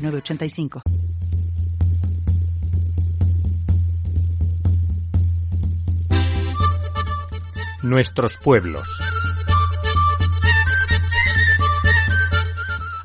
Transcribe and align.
906985. 0.00 0.82
Nuestros 7.82 8.36
pueblos. 8.36 9.00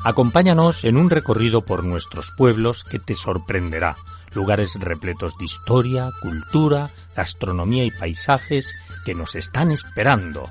Acompáñanos 0.03 0.83
en 0.83 0.97
un 0.97 1.09
recorrido 1.09 1.61
por 1.61 1.83
nuestros 1.83 2.31
pueblos 2.31 2.83
que 2.83 2.99
te 2.99 3.15
sorprenderá. 3.15 3.95
Lugares 4.35 4.75
repletos 4.75 5.35
de 5.39 5.45
historia, 5.45 6.11
cultura, 6.21 6.91
gastronomía 7.15 7.85
y 7.85 7.91
paisajes 7.91 8.69
que 9.05 9.15
nos 9.15 9.33
están 9.33 9.71
esperando. 9.71 10.49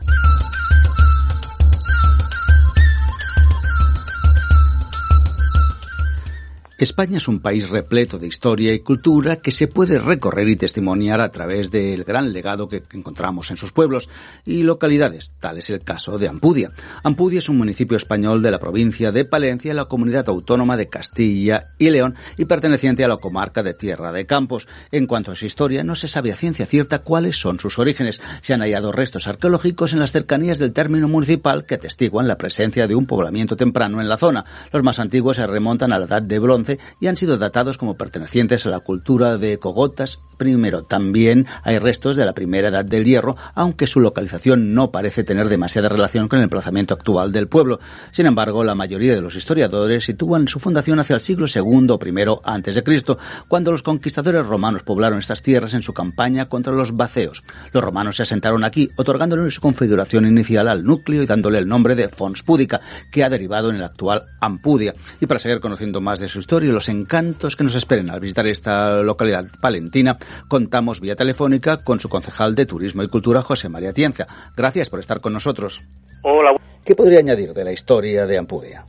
España 6.84 7.16
es 7.16 7.28
un 7.28 7.40
país 7.40 7.70
repleto 7.70 8.18
de 8.18 8.26
historia 8.26 8.74
y 8.74 8.80
cultura 8.80 9.36
que 9.36 9.50
se 9.50 9.68
puede 9.68 9.98
recorrer 9.98 10.50
y 10.50 10.56
testimoniar 10.56 11.18
a 11.22 11.30
través 11.30 11.70
del 11.70 12.04
gran 12.04 12.34
legado 12.34 12.68
que 12.68 12.82
encontramos 12.92 13.50
en 13.50 13.56
sus 13.56 13.72
pueblos 13.72 14.10
y 14.44 14.64
localidades. 14.64 15.32
Tal 15.40 15.56
es 15.56 15.70
el 15.70 15.80
caso 15.80 16.18
de 16.18 16.28
Ampudia. 16.28 16.70
Ampudia 17.02 17.38
es 17.38 17.48
un 17.48 17.56
municipio 17.56 17.96
español 17.96 18.42
de 18.42 18.50
la 18.50 18.60
provincia 18.60 19.12
de 19.12 19.24
Palencia, 19.24 19.70
en 19.70 19.78
la 19.78 19.86
comunidad 19.86 20.28
autónoma 20.28 20.76
de 20.76 20.90
Castilla 20.90 21.64
y 21.78 21.88
León 21.88 22.16
y 22.36 22.44
perteneciente 22.44 23.02
a 23.02 23.08
la 23.08 23.16
comarca 23.16 23.62
de 23.62 23.72
Tierra 23.72 24.12
de 24.12 24.26
Campos. 24.26 24.68
En 24.92 25.06
cuanto 25.06 25.32
a 25.32 25.36
su 25.36 25.46
historia, 25.46 25.84
no 25.84 25.94
se 25.94 26.06
sabe 26.06 26.32
a 26.32 26.36
ciencia 26.36 26.66
cierta 26.66 26.98
cuáles 26.98 27.40
son 27.40 27.58
sus 27.60 27.78
orígenes. 27.78 28.20
Se 28.42 28.52
han 28.52 28.60
hallado 28.60 28.92
restos 28.92 29.26
arqueológicos 29.26 29.94
en 29.94 30.00
las 30.00 30.12
cercanías 30.12 30.58
del 30.58 30.74
término 30.74 31.08
municipal 31.08 31.64
que 31.64 31.76
atestiguan 31.76 32.28
la 32.28 32.36
presencia 32.36 32.86
de 32.86 32.94
un 32.94 33.06
poblamiento 33.06 33.56
temprano 33.56 34.02
en 34.02 34.08
la 34.10 34.18
zona. 34.18 34.44
Los 34.70 34.82
más 34.82 34.98
antiguos 34.98 35.36
se 35.36 35.46
remontan 35.46 35.90
a 35.90 35.98
la 35.98 36.04
edad 36.04 36.20
de 36.20 36.38
bronce 36.38 36.73
y 37.00 37.06
han 37.06 37.16
sido 37.16 37.38
datados 37.38 37.78
como 37.78 37.96
pertenecientes 37.96 38.66
a 38.66 38.70
la 38.70 38.80
cultura 38.80 39.38
de 39.38 39.58
Cogotas. 39.58 40.20
Primero, 40.36 40.82
también 40.82 41.46
hay 41.62 41.78
restos 41.78 42.16
de 42.16 42.24
la 42.24 42.32
primera 42.32 42.68
edad 42.68 42.84
del 42.84 43.04
hierro, 43.04 43.36
aunque 43.54 43.86
su 43.86 44.00
localización 44.00 44.74
no 44.74 44.90
parece 44.90 45.22
tener 45.22 45.48
demasiada 45.48 45.88
relación 45.88 46.28
con 46.28 46.38
el 46.38 46.44
emplazamiento 46.44 46.94
actual 46.94 47.30
del 47.30 47.48
pueblo. 47.48 47.78
Sin 48.10 48.26
embargo, 48.26 48.64
la 48.64 48.74
mayoría 48.74 49.14
de 49.14 49.20
los 49.20 49.36
historiadores 49.36 50.04
sitúan 50.04 50.48
su 50.48 50.58
fundación 50.58 50.98
hacia 50.98 51.14
el 51.14 51.22
siglo 51.22 51.46
II 51.46 51.90
o 51.90 51.98
I 52.04 52.40
antes 52.44 52.74
de 52.74 52.82
Cristo, 52.82 53.18
cuando 53.48 53.70
los 53.70 53.82
conquistadores 53.82 54.46
romanos 54.46 54.82
poblaron 54.82 55.18
estas 55.18 55.42
tierras 55.42 55.74
en 55.74 55.82
su 55.82 55.92
campaña 55.92 56.48
contra 56.48 56.72
los 56.72 56.96
baceos. 56.96 57.42
Los 57.72 57.84
romanos 57.84 58.16
se 58.16 58.24
asentaron 58.24 58.64
aquí, 58.64 58.88
otorgándole 58.96 59.50
su 59.50 59.60
configuración 59.60 60.26
inicial 60.26 60.68
al 60.68 60.84
núcleo 60.84 61.22
y 61.22 61.26
dándole 61.26 61.58
el 61.58 61.68
nombre 61.68 61.94
de 61.94 62.08
Fons 62.08 62.42
Púdica, 62.42 62.80
que 63.10 63.24
ha 63.24 63.30
derivado 63.30 63.70
en 63.70 63.76
el 63.76 63.84
actual 63.84 64.22
Ampudia. 64.40 64.94
Y 65.20 65.26
para 65.26 65.40
seguir 65.40 65.60
conociendo 65.60 66.00
más 66.00 66.18
de 66.18 66.28
su 66.28 66.40
historia, 66.40 66.53
y 66.62 66.68
los 66.68 66.88
encantos 66.88 67.56
que 67.56 67.64
nos 67.64 67.74
esperen 67.74 68.10
al 68.10 68.20
visitar 68.20 68.46
esta 68.46 69.02
localidad 69.02 69.46
palentina, 69.60 70.16
contamos 70.46 71.00
vía 71.00 71.16
telefónica 71.16 71.82
con 71.82 71.98
su 71.98 72.08
concejal 72.08 72.54
de 72.54 72.66
Turismo 72.66 73.02
y 73.02 73.08
Cultura, 73.08 73.42
José 73.42 73.68
María 73.68 73.92
Tienza. 73.92 74.26
Gracias 74.56 74.90
por 74.90 75.00
estar 75.00 75.20
con 75.20 75.32
nosotros. 75.32 75.82
Hola. 76.22 76.54
¿Qué 76.84 76.94
podría 76.94 77.18
añadir 77.18 77.52
de 77.52 77.64
la 77.64 77.72
historia 77.72 78.26
de 78.26 78.38
Ampudia? 78.38 78.84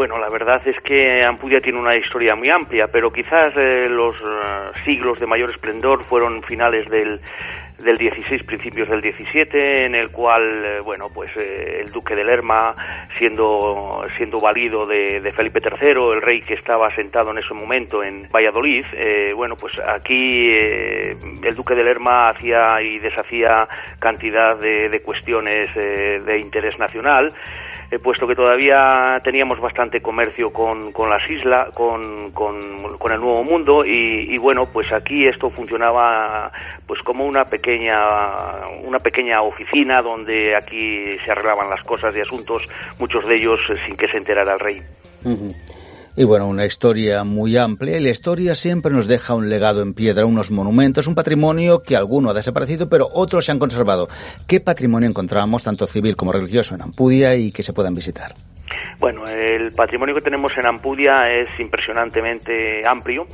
Bueno, 0.00 0.16
la 0.16 0.30
verdad 0.30 0.66
es 0.66 0.80
que 0.80 1.22
Ampudia 1.22 1.60
tiene 1.60 1.78
una 1.78 1.94
historia 1.94 2.34
muy 2.34 2.48
amplia, 2.48 2.86
pero 2.90 3.12
quizás 3.12 3.52
eh, 3.54 3.86
los 3.86 4.16
eh, 4.16 4.70
siglos 4.82 5.20
de 5.20 5.26
mayor 5.26 5.50
esplendor 5.50 6.04
fueron 6.04 6.42
finales 6.42 6.88
del, 6.88 7.20
del 7.78 7.98
16, 7.98 8.44
principios 8.44 8.88
del 8.88 9.02
17, 9.02 9.84
en 9.84 9.94
el 9.94 10.10
cual, 10.10 10.64
eh, 10.64 10.80
bueno, 10.80 11.08
pues 11.14 11.30
el 11.36 11.92
duque 11.92 12.14
de 12.14 12.24
Lerma, 12.24 12.74
siendo, 13.18 14.02
siendo 14.16 14.40
valido 14.40 14.86
de, 14.86 15.20
Felipe 15.36 15.60
III, 15.60 15.90
el 16.14 16.22
rey 16.22 16.40
que 16.40 16.54
estaba 16.54 16.88
sentado 16.94 17.32
en 17.32 17.36
ese 17.36 17.52
momento 17.52 18.02
en 18.02 18.26
Valladolid, 18.30 18.86
bueno, 19.36 19.56
pues 19.56 19.78
aquí 19.80 20.50
el 20.50 21.54
duque 21.54 21.74
de 21.74 21.84
Lerma 21.84 22.30
hacía 22.30 22.80
y 22.80 22.98
deshacía 23.00 23.68
cantidad 23.98 24.56
de, 24.56 24.88
de 24.88 25.02
cuestiones 25.02 25.74
de 25.74 26.38
interés 26.38 26.78
nacional, 26.78 27.34
eh, 27.90 27.98
puesto 27.98 28.26
que 28.26 28.36
todavía 28.36 29.20
teníamos 29.24 29.58
bastante 29.60 30.00
comercio 30.00 30.52
con, 30.52 30.92
con 30.92 31.10
las 31.10 31.28
islas, 31.28 31.74
con, 31.74 32.30
con, 32.30 32.56
el 33.12 33.20
Nuevo 33.20 33.42
Mundo 33.42 33.84
y, 33.84 34.38
bueno, 34.38 34.64
pues 34.72 34.92
aquí 34.92 35.24
esto 35.24 35.50
funcionaba 35.50 36.52
pues 36.86 37.00
como 37.02 37.24
una 37.24 37.44
pequeña, 37.44 38.68
una 38.84 39.00
pequeña 39.00 39.42
oficina 39.42 40.00
donde 40.00 40.54
aquí 40.54 41.18
se 41.24 41.32
arreglaban 41.32 41.68
las 41.68 41.82
cosas 41.82 42.16
y 42.16 42.20
asuntos, 42.20 42.68
muchos 43.00 43.26
de 43.26 43.34
ellos 43.34 43.58
eh, 43.68 43.74
sin 43.84 43.96
que 43.96 44.06
se 44.06 44.18
enterara 44.18 44.52
el 44.52 44.60
rey. 44.60 44.80
Y 46.16 46.24
bueno, 46.24 46.48
una 46.48 46.66
historia 46.66 47.22
muy 47.24 47.56
amplia 47.56 48.00
la 48.00 48.10
historia 48.10 48.54
siempre 48.54 48.92
nos 48.92 49.06
deja 49.06 49.34
un 49.34 49.48
legado 49.48 49.80
en 49.82 49.94
piedra, 49.94 50.26
unos 50.26 50.50
monumentos, 50.50 51.06
un 51.06 51.14
patrimonio 51.14 51.82
que 51.82 51.96
alguno 51.96 52.30
ha 52.30 52.34
desaparecido, 52.34 52.88
pero 52.88 53.08
otros 53.12 53.44
se 53.44 53.52
han 53.52 53.58
conservado. 53.58 54.08
¿Qué 54.46 54.60
patrimonio 54.60 55.08
encontramos, 55.08 55.64
tanto 55.64 55.86
civil 55.86 56.16
como 56.16 56.32
religioso, 56.32 56.74
en 56.74 56.82
Ampudia 56.82 57.36
y 57.36 57.52
que 57.52 57.62
se 57.62 57.72
puedan 57.72 57.94
visitar? 57.94 58.34
Bueno, 58.98 59.26
el 59.26 59.72
patrimonio 59.72 60.14
que 60.14 60.20
tenemos 60.20 60.52
en 60.56 60.66
Ampudia 60.66 61.16
es 61.30 61.58
impresionantemente 61.60 62.86
amplio. 62.86 63.26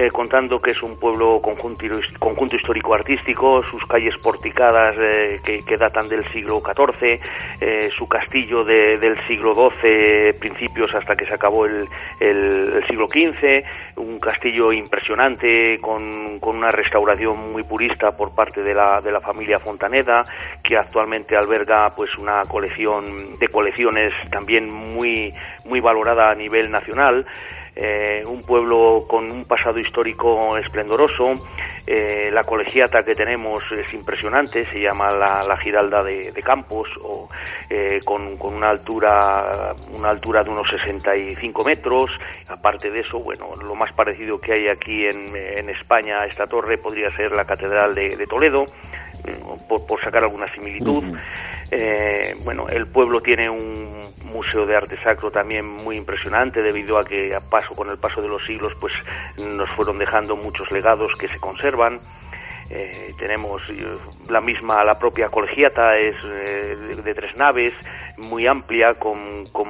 Eh, 0.00 0.12
contando 0.12 0.60
que 0.60 0.70
es 0.70 0.80
un 0.80 0.96
pueblo 0.96 1.40
conjunto, 1.42 1.84
conjunto 2.20 2.54
histórico-artístico, 2.54 3.64
sus 3.64 3.84
calles 3.84 4.16
porticadas 4.18 4.94
eh, 4.96 5.40
que, 5.44 5.76
datan 5.76 6.08
del 6.08 6.24
siglo 6.28 6.60
XIV, 6.60 7.20
eh, 7.60 7.90
su 7.98 8.06
castillo 8.06 8.62
del 8.62 9.18
siglo 9.26 9.54
XII, 9.56 10.34
principios 10.34 10.94
hasta 10.94 11.16
que 11.16 11.24
se 11.24 11.34
acabó 11.34 11.66
el, 11.66 11.88
siglo 12.86 13.08
XV, 13.08 13.64
un 13.96 14.20
castillo 14.20 14.72
impresionante 14.72 15.80
con, 15.80 16.38
con, 16.38 16.58
una 16.58 16.70
restauración 16.70 17.50
muy 17.50 17.64
purista 17.64 18.16
por 18.16 18.32
parte 18.32 18.62
de 18.62 18.74
la, 18.74 19.00
de 19.00 19.10
la 19.10 19.20
familia 19.20 19.58
Fontaneda, 19.58 20.22
que 20.62 20.76
actualmente 20.76 21.36
alberga 21.36 21.92
pues 21.96 22.16
una 22.18 22.42
colección 22.42 23.36
de 23.40 23.48
colecciones 23.48 24.12
también 24.30 24.72
muy, 24.72 25.34
muy 25.64 25.80
valorada 25.80 26.30
a 26.30 26.36
nivel 26.36 26.70
nacional. 26.70 27.26
Eh, 27.80 28.24
un 28.26 28.42
pueblo 28.42 29.04
con 29.06 29.30
un 29.30 29.44
pasado 29.44 29.78
histórico 29.78 30.56
esplendoroso. 30.56 31.36
Eh, 31.86 32.28
la 32.32 32.42
colegiata 32.42 33.04
que 33.04 33.14
tenemos 33.14 33.62
es 33.70 33.94
impresionante, 33.94 34.64
se 34.64 34.80
llama 34.80 35.12
la, 35.12 35.56
Giralda 35.56 36.02
de, 36.02 36.42
Campos, 36.44 36.88
o, 37.04 37.28
eh, 37.70 38.00
con, 38.04 38.36
una 38.40 38.70
altura 38.70 39.76
una 39.92 40.08
altura 40.08 40.42
de 40.42 40.50
unos 40.50 40.68
65 40.68 41.62
metros. 41.62 42.10
Aparte 42.48 42.90
de 42.90 42.98
eso, 42.98 43.20
bueno, 43.20 43.54
lo 43.64 43.76
más 43.76 43.92
parecido 43.92 44.40
que 44.40 44.54
hay 44.54 44.66
aquí 44.66 45.04
en, 45.04 45.70
España 45.70 46.22
a 46.22 46.26
esta 46.26 46.46
torre 46.46 46.78
podría 46.78 47.10
ser 47.10 47.30
la 47.30 47.44
Catedral 47.44 47.94
de, 47.94 48.26
Toledo, 48.28 48.66
por, 49.68 50.00
sacar 50.02 50.22
alguna 50.22 50.46
similitud. 50.52 51.04
Eh, 51.70 52.34
bueno, 52.44 52.66
el 52.68 52.86
pueblo 52.86 53.20
tiene 53.20 53.50
un 53.50 53.90
museo 54.24 54.64
de 54.64 54.76
arte 54.76 54.96
sacro 55.02 55.30
también 55.30 55.66
muy 55.66 55.96
impresionante 55.96 56.62
debido 56.62 56.98
a 56.98 57.04
que 57.04 57.34
a 57.34 57.40
paso 57.40 57.74
con 57.74 57.90
el 57.90 57.98
paso 57.98 58.22
de 58.22 58.28
los 58.28 58.44
siglos 58.46 58.74
pues 58.80 58.92
nos 59.38 59.68
fueron 59.70 59.98
dejando 59.98 60.36
muchos 60.36 60.70
legados 60.72 61.14
que 61.16 61.28
se 61.28 61.38
conservan. 61.38 62.00
Eh, 62.70 63.12
tenemos 63.18 63.62
eh, 63.70 63.82
la 64.30 64.40
misma, 64.40 64.84
la 64.84 64.98
propia 64.98 65.28
colegiata 65.28 65.96
es 65.96 66.22
de, 66.22 67.14
tres 67.14 67.34
naves, 67.36 67.72
muy 68.18 68.46
amplia, 68.46 68.94
con, 68.94 69.46
con, 69.52 69.68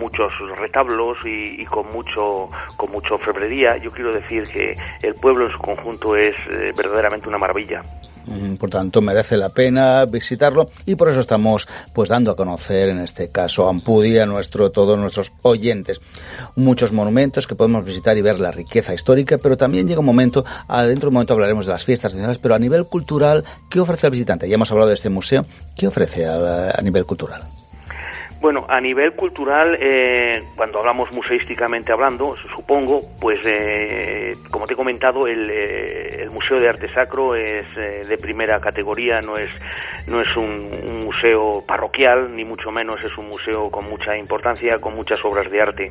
muchos 0.00 0.32
retablos 0.58 1.18
y, 1.24 1.62
y, 1.62 1.64
con 1.66 1.86
mucho 1.92 2.50
con 2.76 2.90
mucho 2.90 3.14
orfebrería. 3.14 3.76
Yo 3.76 3.92
quiero 3.92 4.12
decir 4.12 4.48
que 4.48 4.76
el 5.02 5.14
pueblo 5.14 5.46
en 5.46 5.52
su 5.52 5.58
conjunto 5.58 6.16
es 6.16 6.34
verdaderamente 6.76 7.28
una 7.28 7.38
maravilla. 7.38 7.82
Mm, 8.26 8.54
por 8.54 8.70
tanto, 8.70 9.00
merece 9.00 9.36
la 9.36 9.50
pena 9.50 10.04
visitarlo 10.06 10.70
y 10.86 10.94
por 10.94 11.10
eso 11.10 11.20
estamos 11.20 11.68
pues 11.92 12.08
dando 12.08 12.30
a 12.30 12.36
conocer 12.36 12.88
en 12.88 13.00
este 13.00 13.28
caso 13.28 13.68
Ampudia 13.68 14.22
a 14.22 14.26
nuestro, 14.26 14.70
todos 14.70 14.98
nuestros 14.98 15.32
oyentes. 15.42 16.00
Muchos 16.56 16.92
monumentos 16.92 17.46
que 17.46 17.54
podemos 17.54 17.84
visitar 17.84 18.16
y 18.16 18.22
ver 18.22 18.40
la 18.40 18.50
riqueza 18.50 18.94
histórica, 18.94 19.36
pero 19.38 19.56
también 19.56 19.86
llega 19.86 20.00
un 20.00 20.06
momento, 20.06 20.44
dentro 20.68 21.06
de 21.06 21.08
un 21.08 21.14
momento 21.14 21.34
hablaremos 21.34 21.66
de 21.66 21.72
las 21.72 21.84
fiestas 21.84 22.14
nacionales, 22.14 22.38
pero 22.38 22.54
a 22.54 22.58
nivel 22.58 22.86
cultural, 22.86 23.44
¿qué 23.70 23.80
ofrece 23.80 24.06
al 24.06 24.12
visitante? 24.12 24.48
Ya 24.48 24.54
hemos 24.54 24.70
hablado 24.70 24.88
de 24.88 24.94
este 24.94 25.10
museo, 25.10 25.44
¿qué 25.76 25.86
ofrece 25.86 26.26
a 26.26 26.80
nivel 26.82 27.04
cultural? 27.04 27.42
Bueno, 28.44 28.66
a 28.68 28.78
nivel 28.78 29.12
cultural, 29.12 29.74
eh, 29.80 30.34
cuando 30.54 30.78
hablamos 30.78 31.10
museísticamente 31.12 31.92
hablando, 31.92 32.36
supongo, 32.54 33.00
pues 33.18 33.40
eh, 33.42 34.34
como 34.50 34.66
te 34.66 34.74
he 34.74 34.76
comentado, 34.76 35.26
el, 35.26 35.48
eh, 35.50 36.28
Museo 36.30 36.60
de 36.60 36.68
Arte 36.68 36.92
Sacro 36.92 37.34
es 37.34 37.64
de 37.74 38.18
primera 38.18 38.60
categoría, 38.60 39.22
no 39.22 39.38
es, 39.38 39.50
no 40.08 40.20
es 40.20 40.36
un, 40.36 41.04
museo 41.06 41.64
parroquial, 41.66 42.36
ni 42.36 42.44
mucho 42.44 42.70
menos 42.70 43.02
es 43.02 43.16
un 43.16 43.28
museo 43.28 43.70
con 43.70 43.88
mucha 43.88 44.14
importancia, 44.14 44.78
con 44.78 44.94
muchas 44.94 45.24
obras 45.24 45.50
de 45.50 45.62
arte 45.62 45.90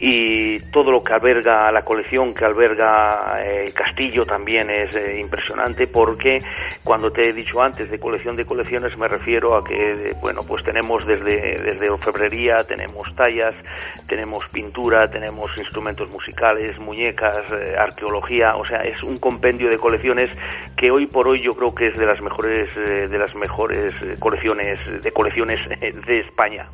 y 0.00 0.60
todo 0.70 0.92
lo 0.92 1.02
que 1.02 1.12
alberga 1.12 1.70
la 1.72 1.82
colección 1.82 2.32
que 2.32 2.44
alberga 2.44 3.40
eh, 3.42 3.64
el 3.66 3.74
castillo 3.74 4.24
también 4.24 4.70
es 4.70 4.94
eh, 4.94 5.18
impresionante 5.18 5.88
porque 5.88 6.38
cuando 6.84 7.10
te 7.10 7.28
he 7.28 7.32
dicho 7.32 7.60
antes 7.60 7.90
de 7.90 7.98
colección 7.98 8.36
de 8.36 8.44
colecciones 8.44 8.96
me 8.96 9.08
refiero 9.08 9.56
a 9.56 9.64
que 9.64 10.12
bueno 10.20 10.42
pues 10.46 10.62
tenemos 10.62 11.04
desde 11.04 11.62
desde 11.62 11.90
orfebrería 11.90 12.62
tenemos 12.62 13.12
tallas 13.16 13.54
tenemos 14.06 14.48
pintura 14.50 15.10
tenemos 15.10 15.50
instrumentos 15.58 16.08
musicales 16.12 16.78
muñecas 16.78 17.50
eh, 17.50 17.74
arqueología 17.76 18.54
o 18.54 18.64
sea 18.64 18.78
es 18.80 19.02
un 19.02 19.16
compendio 19.18 19.68
de 19.68 19.78
colecciones 19.78 20.30
que 20.76 20.92
hoy 20.92 21.06
por 21.06 21.26
hoy 21.26 21.42
yo 21.42 21.54
creo 21.54 21.74
que 21.74 21.88
es 21.88 21.98
de 21.98 22.06
las 22.06 22.20
mejores 22.20 22.72
de 22.76 23.18
las 23.18 23.34
mejores 23.34 23.94
colecciones 24.20 24.78
de 25.02 25.10
colecciones 25.10 25.58
de 25.68 26.20
España 26.20 26.68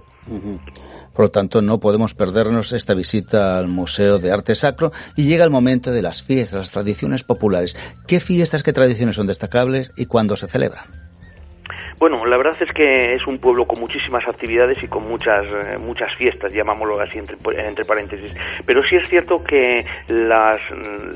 por 1.15 1.27
lo 1.27 1.31
tanto, 1.31 1.61
no 1.61 1.79
podemos 1.79 2.15
perdernos 2.15 2.73
esta 2.73 2.95
visita 2.95 3.59
al 3.59 3.69
Museo 3.69 4.19
de 4.19 4.33
Arte 4.33 4.55
Sacro 4.55 4.93
y 5.17 5.27
llega 5.27 5.45
el 5.45 5.51
momento 5.51 5.93
de 5.93 6.03
las 6.03 6.23
fiestas, 6.23 6.59
las 6.59 6.71
tradiciones 6.71 7.25
populares. 7.25 7.77
¿Qué 8.07 8.21
fiestas, 8.21 8.63
qué 8.63 8.73
tradiciones 8.73 9.17
son 9.17 9.27
destacables 9.27 9.93
y 9.97 10.07
cuándo 10.07 10.37
se 10.37 10.49
celebran? 10.49 10.85
Bueno, 11.99 12.27
la 12.27 12.37
verdad 12.37 12.57
es 12.61 12.73
que 12.75 13.15
es 13.15 13.27
un 13.27 13.39
pueblo 13.39 13.67
con 13.67 13.79
muchísimas 13.79 14.27
actividades 14.29 14.83
y 14.83 14.89
con 14.89 15.05
muchas 15.05 15.47
eh, 15.47 15.79
muchas 15.79 16.15
fiestas, 16.17 16.53
llamámoslo 16.53 17.01
así 17.01 17.19
entre, 17.19 17.37
entre, 17.67 17.85
paréntesis. 17.85 18.37
Pero 18.67 18.83
sí 18.83 18.97
es 18.97 19.09
cierto 19.09 19.43
que 19.43 19.85
las, 20.09 20.61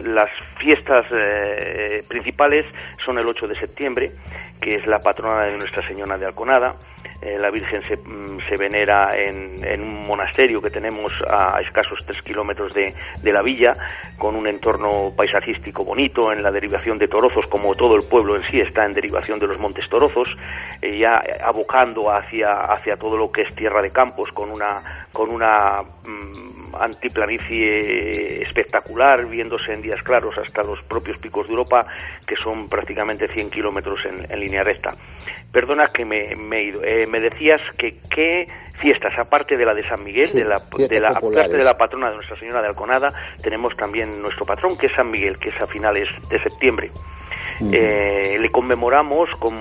las 0.05 0.31
fiestas 0.61 1.05
eh, 1.13 2.03
principales 2.07 2.65
son 3.05 3.19
el 3.19 3.27
8 3.27 3.49
de 3.49 3.55
septiembre, 3.57 4.13
que 4.61 4.77
es 4.77 4.87
la 4.87 5.01
patrona 5.01 5.47
de 5.47 5.57
Nuestra 5.57 5.87
Señora 5.87 6.17
de 6.17 6.27
Alconada. 6.27 6.77
Eh, 7.21 7.37
la 7.37 7.51
Virgen 7.51 7.83
se, 7.85 7.97
mm, 7.97 8.39
se 8.49 8.57
venera 8.57 9.11
en, 9.17 9.57
en, 9.67 9.83
un 9.83 10.07
monasterio 10.07 10.63
que 10.63 10.71
tenemos 10.71 11.13
a 11.29 11.61
escasos 11.61 12.05
tres 12.07 12.23
kilómetros 12.23 12.73
de, 12.75 12.95
de, 13.23 13.33
la 13.33 13.43
villa, 13.43 13.77
con 14.17 14.37
un 14.37 14.47
entorno 14.47 15.13
paisajístico 15.17 15.85
bonito, 15.85 16.33
en 16.33 16.45
la 16.45 16.53
derivación 16.53 16.97
de 16.97 17.09
Torozos, 17.09 17.47
como 17.49 17.75
todo 17.75 17.97
el 17.97 18.05
pueblo 18.09 18.37
en 18.37 18.49
sí 18.49 18.61
está 18.61 18.85
en 18.85 18.93
derivación 18.93 19.41
de 19.41 19.49
los 19.49 19.59
Montes 19.59 19.89
Torozos, 19.89 20.37
eh, 20.81 20.97
ya 20.97 21.21
abocando 21.45 22.09
hacia, 22.09 22.53
hacia 22.73 22.97
todo 22.97 23.17
lo 23.17 23.33
que 23.33 23.43
es 23.43 23.55
tierra 23.55 23.83
de 23.83 23.91
campos, 23.91 24.31
con 24.31 24.53
una, 24.53 25.09
con 25.13 25.31
una 25.31 25.83
mm, 25.83 26.58
antiplanicie 26.75 28.43
espectacular, 28.43 29.27
viéndose 29.27 29.73
en 29.73 29.83
días 29.83 30.03
claros 30.03 30.37
hasta 30.39 30.63
los 30.63 30.83
propios 30.83 31.19
picos 31.19 31.47
de 31.47 31.53
Europa, 31.53 31.87
que 32.27 32.37
son 32.37 32.69
prácticamente 32.69 33.29
100 33.29 33.51
kilómetros 33.51 34.05
en, 34.05 34.31
en 34.31 34.41
línea 34.41 34.63
recta. 34.63 34.91
Perdona 35.53 35.89
que 35.93 36.05
me, 36.05 36.35
me 36.37 36.59
he 36.59 36.65
ido. 36.65 36.85
Eh, 36.85 37.07
me 37.07 37.21
decías 37.21 37.61
que 37.79 37.99
qué 38.11 38.47
fiestas, 38.79 39.19
aparte 39.19 39.57
de 39.57 39.65
la 39.65 39.75
de 39.75 39.83
San 39.83 40.05
Miguel, 40.05 40.33
de 40.33 40.45
la, 40.45 40.63
de 40.77 41.01
la 41.01 41.09
aparte 41.09 41.57
de 41.57 41.65
la 41.65 41.77
patrona 41.77 42.09
de 42.09 42.17
Nuestra 42.17 42.37
Señora 42.37 42.63
de 42.63 42.69
Alconada, 42.69 43.09
tenemos 43.43 43.77
también 43.77 44.21
nuestro 44.21 44.45
patrón, 44.45 44.77
que 44.77 44.87
es 44.87 44.93
San 44.93 45.11
Miguel, 45.11 45.39
que 45.39 45.49
es 45.49 45.61
a 45.61 45.67
finales 45.67 46.09
de 46.29 46.39
septiembre. 46.39 46.91
Eh, 47.61 48.39
le 48.41 48.51
conmemoramos 48.51 49.31
con 49.39 49.55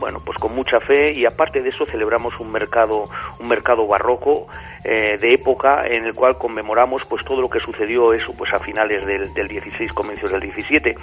bueno 0.00 0.20
pues 0.24 0.36
con 0.38 0.54
mucha 0.54 0.80
fe 0.80 1.12
y 1.12 1.24
aparte 1.24 1.62
de 1.62 1.68
eso 1.68 1.86
celebramos 1.86 2.38
un 2.40 2.50
mercado 2.52 3.08
un 3.38 3.48
mercado 3.48 3.86
barroco 3.86 4.48
eh, 4.84 5.16
de 5.18 5.34
época 5.34 5.86
en 5.86 6.04
el 6.04 6.14
cual 6.14 6.36
conmemoramos 6.36 7.04
pues 7.04 7.24
todo 7.24 7.40
lo 7.40 7.48
que 7.48 7.60
sucedió 7.60 8.12
eso 8.12 8.32
pues 8.36 8.52
a 8.52 8.58
finales 8.58 9.06
del, 9.06 9.32
del 9.32 9.48
16 9.48 9.92
comienzos 9.92 10.30
del 10.30 10.40
17 10.40 10.96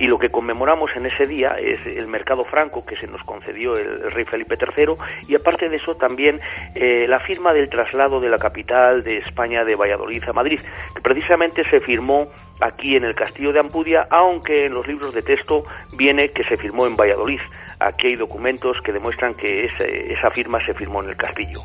y 0.00 0.06
lo 0.06 0.18
que 0.18 0.30
conmemoramos 0.30 0.90
en 0.96 1.04
ese 1.06 1.26
día 1.26 1.56
es 1.60 1.86
el 1.86 2.06
mercado 2.06 2.42
franco 2.44 2.84
que 2.86 2.96
se 2.96 3.06
nos 3.06 3.22
concedió 3.22 3.76
el, 3.76 4.10
rey 4.10 4.24
Felipe 4.24 4.56
III 4.56 4.94
y 5.28 5.34
aparte 5.34 5.68
de 5.68 5.76
eso 5.76 5.94
también 5.94 6.40
eh, 6.74 7.06
la 7.06 7.20
firma 7.20 7.52
del 7.52 7.68
traslado 7.68 8.18
de 8.18 8.30
la 8.30 8.38
capital 8.38 9.04
de 9.04 9.18
España 9.18 9.62
de 9.62 9.76
Valladolid 9.76 10.24
a 10.26 10.32
Madrid, 10.32 10.58
que 10.94 11.02
precisamente 11.02 11.62
se 11.64 11.80
firmó 11.80 12.26
aquí 12.62 12.96
en 12.96 13.04
el 13.04 13.14
castillo 13.14 13.52
de 13.52 13.60
Ampudia, 13.60 14.06
aunque 14.10 14.64
en 14.64 14.72
los 14.72 14.88
libros 14.88 15.14
de 15.14 15.20
texto 15.20 15.64
viene 15.92 16.30
que 16.30 16.44
se 16.44 16.56
firmó 16.56 16.86
en 16.86 16.94
Valladolid. 16.94 17.40
Aquí 17.78 18.08
hay 18.08 18.14
documentos 18.14 18.80
que 18.82 18.92
demuestran 18.92 19.34
que 19.34 19.64
esa 19.64 20.30
firma 20.30 20.58
se 20.64 20.72
firmó 20.72 21.02
en 21.02 21.10
el 21.10 21.16
castillo. 21.16 21.60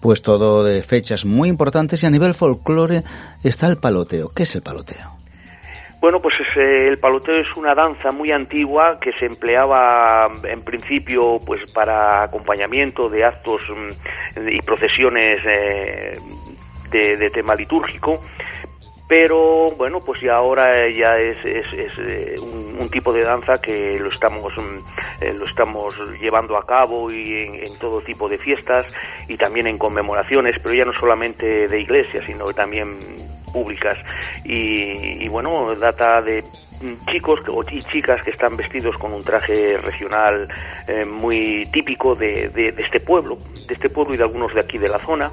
Pues 0.00 0.22
todo 0.22 0.62
de 0.62 0.82
fechas 0.84 1.24
muy 1.24 1.48
importantes 1.48 2.02
y 2.02 2.06
a 2.06 2.10
nivel 2.10 2.34
folclore 2.34 3.02
está 3.42 3.66
el 3.66 3.78
paloteo. 3.78 4.30
¿Qué 4.34 4.44
es 4.44 4.54
el 4.54 4.62
paloteo? 4.62 5.19
Bueno, 6.00 6.18
pues 6.18 6.34
el 6.56 6.96
paloteo 6.96 7.36
es 7.36 7.56
una 7.56 7.74
danza 7.74 8.10
muy 8.10 8.32
antigua 8.32 8.98
que 8.98 9.12
se 9.12 9.26
empleaba 9.26 10.28
en 10.44 10.62
principio 10.62 11.38
pues 11.44 11.70
para 11.72 12.22
acompañamiento 12.22 13.10
de 13.10 13.22
actos 13.22 13.60
mm, 13.68 14.48
y 14.48 14.62
procesiones 14.62 15.42
eh, 15.44 16.18
de, 16.90 17.30
tema 17.30 17.54
litúrgico. 17.54 18.18
Pero 19.10 19.72
bueno 19.76 20.00
pues 20.02 20.22
ya 20.22 20.36
ahora 20.36 20.88
ya 20.88 21.18
es, 21.18 21.36
es, 21.44 21.98
eh, 21.98 22.36
un, 22.40 22.88
tipo 22.88 23.12
de 23.12 23.22
danza 23.22 23.60
que 23.60 24.00
lo 24.00 24.08
estamos 24.08 24.56
mm, 24.56 25.22
eh, 25.22 25.34
lo 25.38 25.44
estamos 25.44 25.94
llevando 26.18 26.56
a 26.56 26.66
cabo 26.66 27.10
y 27.12 27.60
en, 27.62 27.78
todo 27.78 28.00
tipo 28.00 28.28
de 28.28 28.38
fiestas 28.38 28.86
y 29.28 29.36
también 29.36 29.66
en 29.68 29.78
conmemoraciones 29.78 30.58
pero 30.60 30.74
ya 30.74 30.84
no 30.84 30.92
solamente 30.92 31.68
de 31.68 31.80
iglesia 31.80 32.20
sino 32.26 32.52
también 32.52 32.88
públicas 33.52 33.98
y, 34.44 35.28
bueno, 35.28 35.74
data 35.76 36.22
de 36.22 36.42
chicos 37.10 37.40
y 37.70 37.82
chicas 37.84 38.22
que 38.22 38.30
están 38.30 38.56
vestidos 38.56 38.96
con 38.96 39.12
un 39.12 39.22
traje 39.22 39.76
regional 39.78 40.48
eh, 40.86 41.04
muy 41.04 41.66
típico 41.72 42.14
de, 42.14 42.48
de, 42.48 42.68
este 42.78 43.00
pueblo, 43.00 43.36
de 43.66 43.74
este 43.74 43.90
pueblo 43.90 44.14
y 44.14 44.16
de 44.16 44.24
algunos 44.24 44.54
de 44.54 44.60
aquí 44.60 44.78
de 44.78 44.88
la 44.88 44.98
zona. 44.98 45.30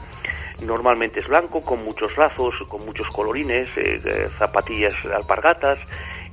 Normalmente 0.64 1.19
es 1.19 1.28
blanco, 1.28 1.62
con 1.62 1.84
muchos 1.84 2.18
lazos, 2.18 2.56
con 2.68 2.84
muchos 2.86 3.08
colorines, 3.10 3.69
eh, 3.78 4.02
eh, 4.04 4.28
zapatillas 4.38 4.94
alpargatas 5.06 5.80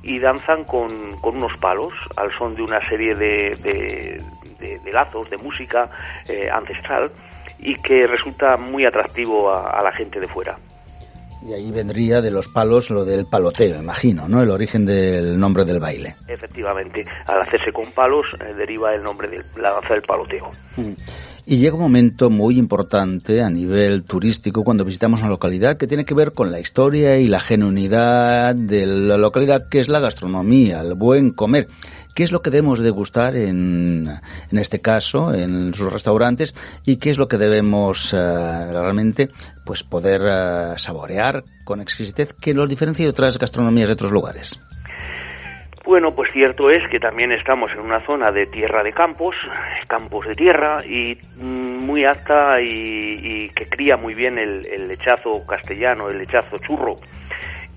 y 0.01 0.19
danzan 0.19 0.63
con, 0.65 0.91
unos 1.23 1.57
palos 1.57 1.93
al 2.15 2.31
son 2.37 2.55
de 2.55 2.63
una 2.63 2.85
serie 2.87 3.15
de, 3.15 3.55
de 4.59 4.91
lazos, 4.91 5.29
de 5.29 5.37
música 5.37 5.89
ancestral 6.51 7.11
y 7.59 7.73
que 7.81 8.05
resulta 8.05 8.55
muy 8.57 8.85
atractivo 8.85 9.51
a 9.51 9.81
la 9.81 9.91
gente 9.91 10.19
de 10.19 10.27
fuera. 10.27 10.57
Y 11.47 11.53
ahí 11.53 11.71
vendría 11.71 12.21
de 12.21 12.31
los 12.31 12.47
palos 12.47 12.89
lo 12.89 13.05
del 13.05 13.25
paloteo, 13.25 13.79
imagino, 13.79 14.27
¿no? 14.27 14.41
El 14.41 14.49
origen 14.49 14.85
del 14.85 15.37
nombre 15.37 15.63
del 15.63 15.79
baile. 15.79 16.15
Efectivamente, 16.27 17.05
al 17.27 17.41
hacerse 17.41 17.71
con 17.71 17.91
palos 17.91 18.25
eh, 18.39 18.53
deriva 18.55 18.95
el 18.95 19.03
nombre 19.03 19.27
de 19.27 19.43
la 19.57 19.73
danza 19.73 19.93
del 19.93 20.01
paloteo. 20.01 20.49
Mm. 20.77 20.93
Y 21.47 21.57
llega 21.57 21.75
un 21.75 21.81
momento 21.81 22.31
muy 22.31 22.57
importante 22.57 23.43
a 23.43 23.51
nivel 23.51 24.03
turístico 24.03 24.63
cuando 24.63 24.83
visitamos 24.83 25.19
una 25.19 25.29
localidad 25.29 25.77
que 25.77 25.85
tiene 25.85 26.03
que 26.03 26.15
ver 26.15 26.31
con 26.33 26.51
la 26.51 26.59
historia 26.59 27.19
y 27.19 27.27
la 27.27 27.39
genuinidad 27.39 28.55
de 28.55 28.87
la 28.87 29.17
localidad, 29.17 29.69
que 29.69 29.79
es 29.79 29.87
la 29.87 29.99
gastronomía, 29.99 30.81
el 30.81 30.95
buen 30.95 31.31
comer 31.31 31.67
qué 32.15 32.23
es 32.23 32.31
lo 32.31 32.41
que 32.41 32.49
debemos 32.49 32.79
degustar 32.79 33.35
en, 33.35 34.07
en 34.51 34.57
este 34.57 34.81
caso, 34.81 35.33
en 35.33 35.73
sus 35.73 35.91
restaurantes, 35.91 36.55
y 36.85 36.97
qué 36.97 37.09
es 37.11 37.17
lo 37.17 37.27
que 37.27 37.37
debemos 37.37 38.13
eh, 38.13 38.17
realmente 38.71 39.27
pues 39.65 39.83
poder 39.83 40.21
eh, 40.23 40.77
saborear 40.77 41.43
con 41.65 41.81
exquisitez 41.81 42.33
que 42.33 42.53
nos 42.53 42.69
diferencia 42.69 43.05
de 43.05 43.09
otras 43.09 43.37
gastronomías 43.37 43.87
de 43.87 43.93
otros 43.93 44.11
lugares. 44.11 44.59
Bueno, 45.85 46.15
pues 46.15 46.31
cierto 46.33 46.71
es 46.71 46.81
que 46.89 46.99
también 46.99 47.31
estamos 47.31 47.69
en 47.71 47.79
una 47.79 47.99
zona 47.99 48.31
de 48.31 48.47
tierra 48.47 48.81
de 48.81 48.91
campos, 48.91 49.35
campos 49.87 50.25
de 50.25 50.33
tierra 50.33 50.83
y 50.83 51.15
mm, 51.37 51.85
muy 51.85 52.03
alta 52.03 52.59
y, 52.59 53.49
que 53.49 53.67
cría 53.69 53.95
muy 53.95 54.15
bien 54.15 54.39
el, 54.39 54.87
lechazo 54.87 55.45
castellano, 55.45 56.09
el 56.09 56.17
lechazo 56.17 56.57
churro 56.57 56.95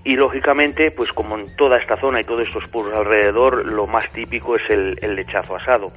y 0.03 0.15
lógicamente, 0.15 0.91
pues 0.91 1.11
como 1.11 1.37
en 1.37 1.45
toda 1.57 1.77
esta 1.77 1.97
zona 1.97 2.21
y 2.21 2.23
todos 2.23 2.43
estos 2.43 2.67
pueblos 2.67 2.97
alrededor, 2.97 3.69
lo 3.69 3.85
más 3.85 4.09
típico 4.11 4.55
es 4.55 4.69
el, 4.69 4.95
lechazo 5.15 5.55
asado 5.55 5.87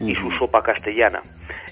y 0.00 0.14
su 0.14 0.30
sopa 0.32 0.62
castellana. 0.62 1.20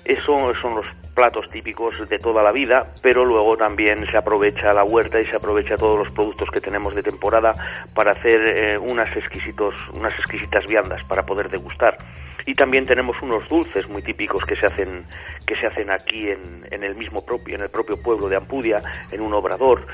Esos 0.06 0.56
son 0.62 0.76
los 0.76 0.86
platos 1.16 1.48
típicos 1.50 2.08
de 2.08 2.18
toda 2.18 2.42
la 2.42 2.52
vida, 2.52 2.92
pero 3.02 3.24
luego 3.24 3.56
también 3.56 4.06
se 4.06 4.16
aprovecha 4.16 4.72
la 4.72 4.84
huerta 4.84 5.18
y 5.18 5.26
se 5.26 5.34
aprovecha 5.34 5.74
todos 5.74 5.98
los 5.98 6.12
productos 6.12 6.48
que 6.52 6.60
tenemos 6.60 6.94
de 6.94 7.02
temporada 7.02 7.52
para 7.92 8.12
hacer 8.12 8.38
eh, 8.40 8.78
unas 8.78 9.08
exquisitos, 9.16 9.74
unas 9.94 10.12
exquisitas 10.12 10.64
viandas 10.66 11.02
para 11.04 11.24
poder 11.24 11.48
degustar. 11.48 11.96
y 12.44 12.54
también 12.54 12.84
tenemos 12.84 13.16
unos 13.22 13.48
dulces 13.48 13.88
muy 13.88 14.02
típicos 14.02 14.44
que 14.44 14.54
se 14.54 14.66
hacen 14.66 15.04
que 15.46 15.56
se 15.56 15.66
hacen 15.66 15.90
aquí 15.90 16.28
en, 16.30 16.62
en 16.70 16.84
el 16.84 16.94
mismo 16.94 17.24
propio 17.24 17.56
en 17.56 17.62
el 17.62 17.70
propio 17.70 18.00
pueblo 18.00 18.28
de 18.28 18.36
Ampudia 18.36 18.80
en 19.10 19.20
un 19.20 19.32
obrador 19.34 19.86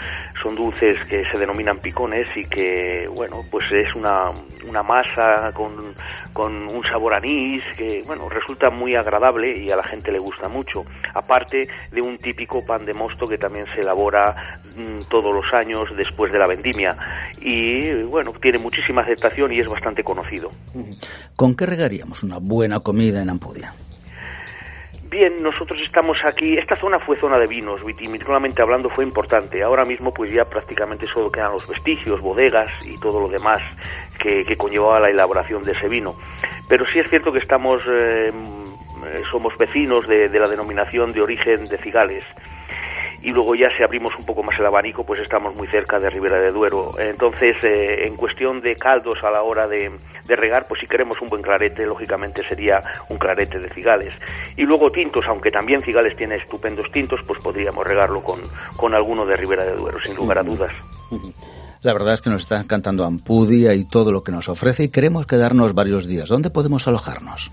son 0.42 0.54
dulces 0.54 1.02
que 1.08 1.24
se 1.24 1.38
denominan 1.38 1.78
picones 1.78 2.36
y 2.36 2.46
que 2.48 3.08
bueno 3.08 3.36
pues 3.50 3.70
es 3.72 3.94
una, 3.94 4.30
una 4.68 4.82
masa 4.82 5.52
con, 5.54 5.94
con 6.32 6.68
un 6.68 6.82
sabor 6.84 7.14
anís 7.14 7.62
que 7.76 8.02
bueno 8.04 8.28
resulta 8.28 8.70
muy 8.70 8.94
agradable 8.96 9.56
y 9.56 9.70
a 9.70 9.76
la 9.76 9.84
gente 9.84 10.01
le 10.10 10.18
gusta 10.18 10.48
mucho 10.48 10.84
aparte 11.14 11.62
de 11.92 12.00
un 12.00 12.18
típico 12.18 12.64
pan 12.66 12.84
de 12.84 12.94
mosto 12.94 13.26
que 13.26 13.38
también 13.38 13.66
se 13.66 13.82
elabora 13.82 14.58
mm, 14.76 15.02
todos 15.08 15.34
los 15.34 15.52
años 15.52 15.94
después 15.96 16.32
de 16.32 16.38
la 16.38 16.46
vendimia 16.46 16.96
y 17.40 17.92
bueno 18.04 18.32
tiene 18.40 18.58
muchísima 18.58 19.02
aceptación 19.02 19.52
y 19.52 19.58
es 19.58 19.68
bastante 19.68 20.02
conocido 20.02 20.50
¿Con 21.36 21.54
qué 21.54 21.66
regaríamos 21.66 22.22
una 22.22 22.38
buena 22.38 22.80
comida 22.80 23.22
en 23.22 23.30
Ampudia? 23.30 23.74
Bien, 25.12 25.42
nosotros 25.42 25.78
estamos 25.84 26.16
aquí, 26.24 26.56
esta 26.56 26.74
zona 26.74 26.98
fue 26.98 27.18
zona 27.18 27.38
de 27.38 27.46
vinos, 27.46 27.84
vitivinícolamente 27.84 28.62
hablando 28.62 28.88
fue 28.88 29.04
importante. 29.04 29.62
Ahora 29.62 29.84
mismo 29.84 30.10
pues 30.10 30.32
ya 30.32 30.46
prácticamente 30.46 31.06
solo 31.06 31.30
quedan 31.30 31.52
los 31.52 31.68
vestigios, 31.68 32.22
bodegas 32.22 32.70
y 32.86 32.98
todo 32.98 33.20
lo 33.20 33.28
demás 33.28 33.60
que, 34.18 34.42
que 34.42 34.56
conllevaba 34.56 35.00
la 35.00 35.10
elaboración 35.10 35.64
de 35.64 35.72
ese 35.72 35.86
vino. 35.90 36.14
Pero 36.66 36.86
sí 36.86 36.98
es 36.98 37.10
cierto 37.10 37.30
que 37.30 37.40
estamos, 37.40 37.82
eh, 37.86 38.32
somos 39.30 39.56
vecinos 39.58 40.06
de, 40.06 40.28
la 40.28 40.48
denominación 40.48 41.12
de 41.12 41.22
origen 41.22 41.68
de 41.68 41.78
Cigales 41.78 42.24
y 43.22 43.30
luego 43.30 43.54
ya 43.54 43.68
si 43.76 43.82
abrimos 43.82 44.12
un 44.18 44.24
poco 44.24 44.42
más 44.42 44.58
el 44.58 44.66
abanico, 44.66 45.04
pues 45.04 45.20
estamos 45.20 45.54
muy 45.54 45.68
cerca 45.68 46.00
de 46.00 46.10
Ribera 46.10 46.40
de 46.40 46.50
Duero. 46.50 46.90
Entonces, 46.98 47.56
eh, 47.62 48.06
en 48.06 48.16
cuestión 48.16 48.60
de 48.60 48.74
caldos 48.74 49.18
a 49.22 49.30
la 49.30 49.42
hora 49.42 49.68
de, 49.68 49.92
regar, 50.28 50.66
pues 50.66 50.80
si 50.80 50.86
queremos 50.86 51.22
un 51.22 51.28
buen 51.28 51.40
clarete, 51.40 51.86
lógicamente 51.86 52.42
sería 52.48 52.82
un 53.08 53.18
clarete 53.18 53.60
de 53.60 53.68
cigales. 53.70 54.12
Y 54.56 54.62
luego 54.62 54.90
tintos, 54.90 55.24
aunque 55.28 55.50
también 55.50 55.82
cigales 55.82 56.16
tiene 56.16 56.34
estupendos 56.34 56.90
tintos, 56.90 57.22
pues 57.22 57.40
podríamos 57.40 57.86
regarlo 57.86 58.22
con, 58.22 58.40
con 58.76 58.92
alguno 58.94 59.24
de 59.24 59.36
Ribera 59.36 59.64
de 59.64 59.74
Duero, 59.74 60.00
sin 60.00 60.16
lugar 60.16 60.40
a 60.40 60.42
dudas. 60.42 60.72
La 61.82 61.92
verdad 61.92 62.14
es 62.14 62.22
que 62.22 62.30
nos 62.30 62.42
está 62.42 62.60
encantando 62.60 63.04
Ampudia 63.04 63.74
y 63.74 63.84
todo 63.84 64.12
lo 64.12 64.22
que 64.22 64.32
nos 64.32 64.48
ofrece 64.48 64.84
y 64.84 64.88
queremos 64.88 65.26
quedarnos 65.26 65.74
varios 65.74 66.06
días. 66.06 66.28
¿Dónde 66.28 66.50
podemos 66.50 66.86
alojarnos? 66.88 67.50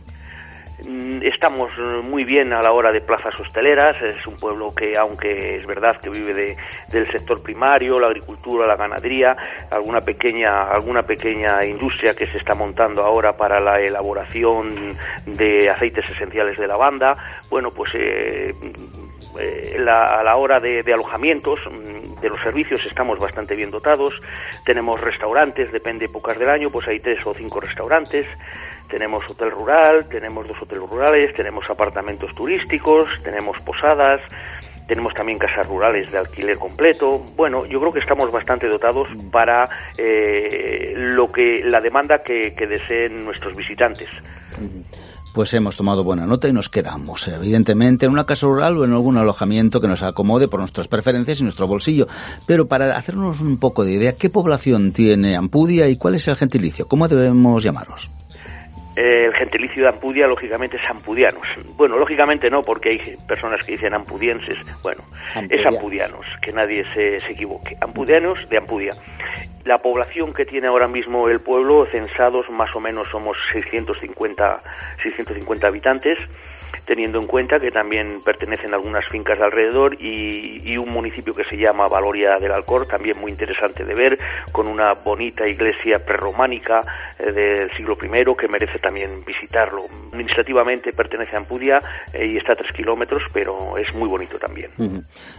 Estamos 1.24 1.72
muy 2.04 2.24
bien 2.24 2.54
a 2.54 2.62
la 2.62 2.72
hora 2.72 2.92
de 2.92 3.02
plazas 3.02 3.40
hosteleras, 3.40 4.02
es 4.02 4.26
un 4.28 4.40
pueblo 4.40 4.74
que 4.74 4.98
aunque 4.98 5.56
es 5.56 5.66
verdad 5.66 5.98
que 5.98 6.10
vive 6.10 6.34
de, 6.34 6.58
del 6.92 7.10
sector 7.12 7.42
primario, 7.42 8.00
la 8.00 8.08
agricultura, 8.08 8.66
la 8.66 8.76
ganadería, 8.76 9.36
alguna 9.72 10.02
pequeña 10.02 10.70
alguna 10.70 11.04
pequeña 11.04 11.66
industria 11.66 12.14
que 12.14 12.28
se 12.28 12.38
está 12.38 12.56
montando 12.56 13.04
ahora 13.04 13.36
para 13.38 13.60
la 13.60 13.80
elaboración 13.80 14.96
de 15.26 15.70
aceites 15.70 16.10
esenciales 16.12 16.58
de 16.58 16.68
lavanda, 16.68 17.16
bueno, 17.50 17.72
pues 17.72 17.96
eh, 17.96 18.54
eh, 19.40 19.78
la, 19.80 20.20
a 20.20 20.24
la 20.24 20.36
hora 20.36 20.60
de, 20.60 20.84
de, 20.84 20.94
alojamientos, 20.94 21.60
mm, 21.70 22.20
de 22.20 22.30
los 22.30 22.40
servicios 22.42 22.86
estamos 22.86 23.20
bastante 23.20 23.56
bien 23.56 23.72
dotados. 23.72 24.22
Tenemos 24.66 25.00
restaurantes, 25.00 25.72
depende 25.72 26.06
épocas 26.06 26.38
del 26.40 26.50
año, 26.50 26.70
pues 26.70 26.88
hay 26.88 27.00
tres 27.00 27.26
o 27.26 27.34
cinco 27.34 27.60
restaurantes. 27.60 28.26
Tenemos 28.90 29.24
hotel 29.30 29.52
rural, 29.52 30.08
tenemos 30.10 30.48
dos 30.48 30.58
hoteles 30.62 30.90
rurales, 30.90 31.34
tenemos 31.36 31.70
apartamentos 31.70 32.34
turísticos, 32.34 33.08
tenemos 33.24 33.60
posadas, 33.62 34.20
tenemos 34.90 35.14
también 35.14 35.38
casas 35.38 35.68
rurales 35.68 36.12
de 36.12 36.18
alquiler 36.18 36.58
completo. 36.58 37.24
Bueno, 37.38 37.68
yo 37.68 37.80
creo 37.80 37.94
que 37.94 38.00
estamos 38.00 38.32
bastante 38.32 38.68
dotados 38.68 39.08
para 39.32 39.70
eh, 39.96 40.96
lo 40.98 41.32
que 41.32 41.60
la 41.64 41.80
demanda 41.80 42.18
que, 42.24 42.52
deseen 42.68 43.24
nuestros 43.24 43.56
visitantes. 43.56 44.10
Pues 45.36 45.54
hemos 45.54 45.76
tomado 45.76 46.04
buena 46.04 46.26
nota 46.26 46.48
y 46.48 46.54
nos 46.54 46.70
quedamos, 46.70 47.28
evidentemente, 47.28 48.08
en 48.08 48.12
una 48.12 48.26
casa 48.26 48.48
rural 48.48 48.78
o 48.78 48.86
en 48.86 48.94
algún 48.94 49.18
alojamiento 49.18 49.80
que 49.80 49.88
nos 49.88 50.02
acomode 50.02 50.48
por 50.48 50.60
nuestras 50.60 50.88
preferencias 50.88 51.40
y 51.40 51.44
nuestro 51.44 51.68
bolsillo. 51.68 52.08
Pero 52.48 52.68
para 52.68 52.98
hacernos 52.98 53.40
un 53.42 53.60
poco 53.60 53.86
de 53.86 53.94
idea, 53.94 54.16
¿qué 54.16 54.32
población 54.32 54.92
tiene 54.92 55.36
Ampudia 55.36 55.88
y 55.88 55.98
cuál 55.98 56.16
es 56.16 56.28
el 56.28 56.36
gentilicio? 56.36 56.88
¿Cómo 56.88 57.08
debemos 57.08 57.64
llamaros? 57.64 58.10
El 59.00 59.34
gentilicio 59.34 59.84
de 59.84 59.90
Ampudia, 59.90 60.28
lógicamente, 60.28 60.78
es 60.78 60.84
ampudianos. 60.90 61.48
Bueno, 61.78 61.98
lógicamente 61.98 62.50
no, 62.50 62.62
porque 62.62 62.90
hay 62.90 63.18
personas 63.28 63.66
que 63.66 63.74
dicen 63.74 63.94
ampudienses. 63.94 64.58
Bueno, 64.84 65.02
Ampudia. 65.36 65.60
es 65.60 65.66
ampudianos, 65.66 66.26
que 66.42 66.52
nadie 66.52 66.84
se, 66.94 67.20
se, 67.22 67.32
equivoque. 67.32 67.78
Ampudianos 67.82 68.48
de 68.50 68.58
Ampudia. 68.58 68.94
La 69.66 69.78
población 69.78 70.34
que 70.34 70.46
tiene 70.46 70.68
ahora 70.68 70.88
mismo 70.88 71.28
el 71.28 71.42
pueblo, 71.42 71.86
censados 71.92 72.50
más 72.50 72.76
o 72.76 72.80
menos 72.80 73.08
somos 73.10 73.38
650, 73.54 74.62
650 75.04 75.68
habitantes 75.68 76.18
teniendo 76.90 77.20
en 77.20 77.28
cuenta 77.28 77.60
que 77.60 77.70
también 77.70 78.20
pertenecen 78.26 78.74
algunas 78.74 79.04
fincas 79.12 79.38
de 79.38 79.46
alrededor 79.46 79.96
y, 80.02 80.72
y, 80.72 80.76
un 80.76 80.90
municipio 80.90 81.36
que 81.36 81.44
se 81.44 81.56
llama 81.56 81.88
Valoria 81.88 82.40
del 82.40 82.52
Alcor, 82.52 82.88
también 82.88 83.20
muy 83.20 83.32
interesante 83.32 83.86
de 83.86 83.94
ver, 83.94 84.18
con 84.52 84.68
una 84.68 84.94
bonita 84.94 85.48
iglesia 85.48 86.04
prerrománica 86.04 86.82
eh, 87.20 87.32
del 87.32 87.70
siglo 87.78 87.96
I 88.02 88.36
que 88.36 88.48
merece 88.48 88.80
también 88.80 89.24
visitarlo. 89.24 89.84
Administrativamente 90.08 90.92
pertenece 90.94 91.36
a 91.36 91.40
Ampudia 91.40 91.80
eh, 92.12 92.26
y 92.26 92.38
está 92.38 92.54
a 92.54 92.56
tres 92.56 92.72
kilómetros, 92.74 93.22
pero 93.32 93.78
es 93.78 93.94
muy 93.94 94.10
bonito 94.10 94.40
también. 94.40 94.72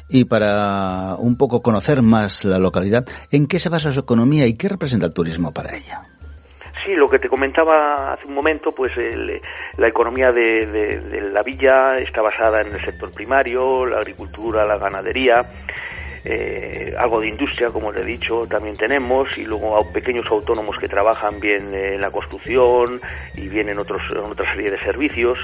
Y 0.09 0.27
para 0.27 1.17
un 1.17 1.37
poco 1.37 1.63
conocer 1.63 2.01
más 2.03 2.45
la 2.45 2.59
localidad, 2.59 3.05
¿en 3.33 3.49
qué 3.49 3.59
se 3.59 3.69
basa 3.69 3.91
su 3.91 4.05
y 4.47 4.57
qué 4.57 4.69
representa 4.69 5.07
el 5.07 5.13
turismo 5.13 5.53
para 5.53 5.77
ella? 5.77 6.01
Sí, 6.85 6.95
lo 6.95 7.09
que 7.09 7.19
te 7.19 7.29
comentaba 7.29 8.13
hace 8.13 8.27
un 8.27 8.35
momento, 8.35 8.71
pues 8.71 8.91
la 9.77 9.89
economía 9.89 10.31
de, 10.31 11.31
la 11.33 11.43
villa 11.43 11.95
está 11.97 12.23
basada 12.23 12.63
en 12.63 12.69
el 12.69 12.81
sector 12.81 13.13
primario, 13.13 13.85
la 13.85 13.99
agricultura, 13.99 14.65
la 14.65 14.79
ganadería, 14.79 15.45
eh, 16.25 16.95
algo 16.99 17.21
de 17.21 17.29
industria, 17.29 17.69
como 17.69 17.93
te 17.93 18.03
he 18.03 18.05
dicho, 18.05 18.43
también 18.49 18.77
tenemos, 18.77 19.37
y 19.37 19.45
luego 19.45 19.77
a 19.77 19.93
pequeños 19.93 20.27
autónomos 20.31 20.79
que 20.79 20.89
trabajan 20.89 21.39
bien 21.39 21.75
en 21.75 22.01
la 22.01 22.11
construcción 22.11 22.99
y 23.37 23.49
bien 23.49 23.69
en, 23.69 23.79
otros, 23.79 24.01
en 24.11 24.31
otra 24.31 24.51
serie 24.55 24.71
de 24.71 24.79
servicios. 24.79 25.39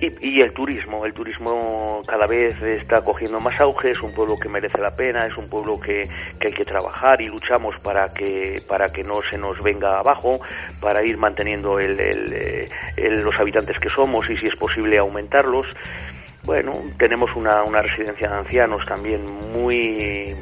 Y, 0.00 0.12
y, 0.26 0.40
el 0.40 0.52
turismo, 0.54 1.04
el 1.04 1.12
turismo 1.12 2.00
cada 2.06 2.26
vez 2.26 2.60
está 2.62 3.04
cogiendo 3.04 3.38
más 3.38 3.60
auge, 3.60 3.90
es 3.90 4.00
un 4.00 4.14
pueblo 4.14 4.34
que 4.42 4.48
merece 4.48 4.78
la 4.78 4.96
pena, 4.96 5.26
es 5.26 5.36
un 5.36 5.48
pueblo 5.48 5.78
que, 5.78 6.02
que, 6.40 6.48
hay 6.48 6.54
que 6.54 6.64
trabajar 6.64 7.20
y 7.20 7.28
luchamos 7.28 7.78
para 7.80 8.10
que, 8.12 8.62
para 8.66 8.90
que 8.90 9.04
no 9.04 9.20
se 9.30 9.36
nos 9.36 9.58
venga 9.60 9.98
abajo, 9.98 10.40
para 10.80 11.04
ir 11.04 11.18
manteniendo 11.18 11.78
el, 11.78 12.00
el, 12.00 12.68
el, 12.96 13.20
los 13.20 13.38
habitantes 13.38 13.78
que 13.78 13.90
somos 13.90 14.28
y 14.30 14.38
si 14.38 14.46
es 14.46 14.56
posible 14.56 14.96
aumentarlos. 14.96 15.66
Bueno, 16.44 16.72
tenemos 16.98 17.36
una, 17.36 17.62
una 17.64 17.82
residencia 17.82 18.28
de 18.30 18.36
ancianos 18.36 18.82
también 18.86 19.22
muy, 19.52 20.34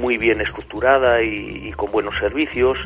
muy 0.00 0.16
bien 0.16 0.40
estructurada 0.40 1.20
y, 1.20 1.68
y 1.68 1.72
con 1.72 1.90
buenos 1.90 2.14
servicios. 2.18 2.78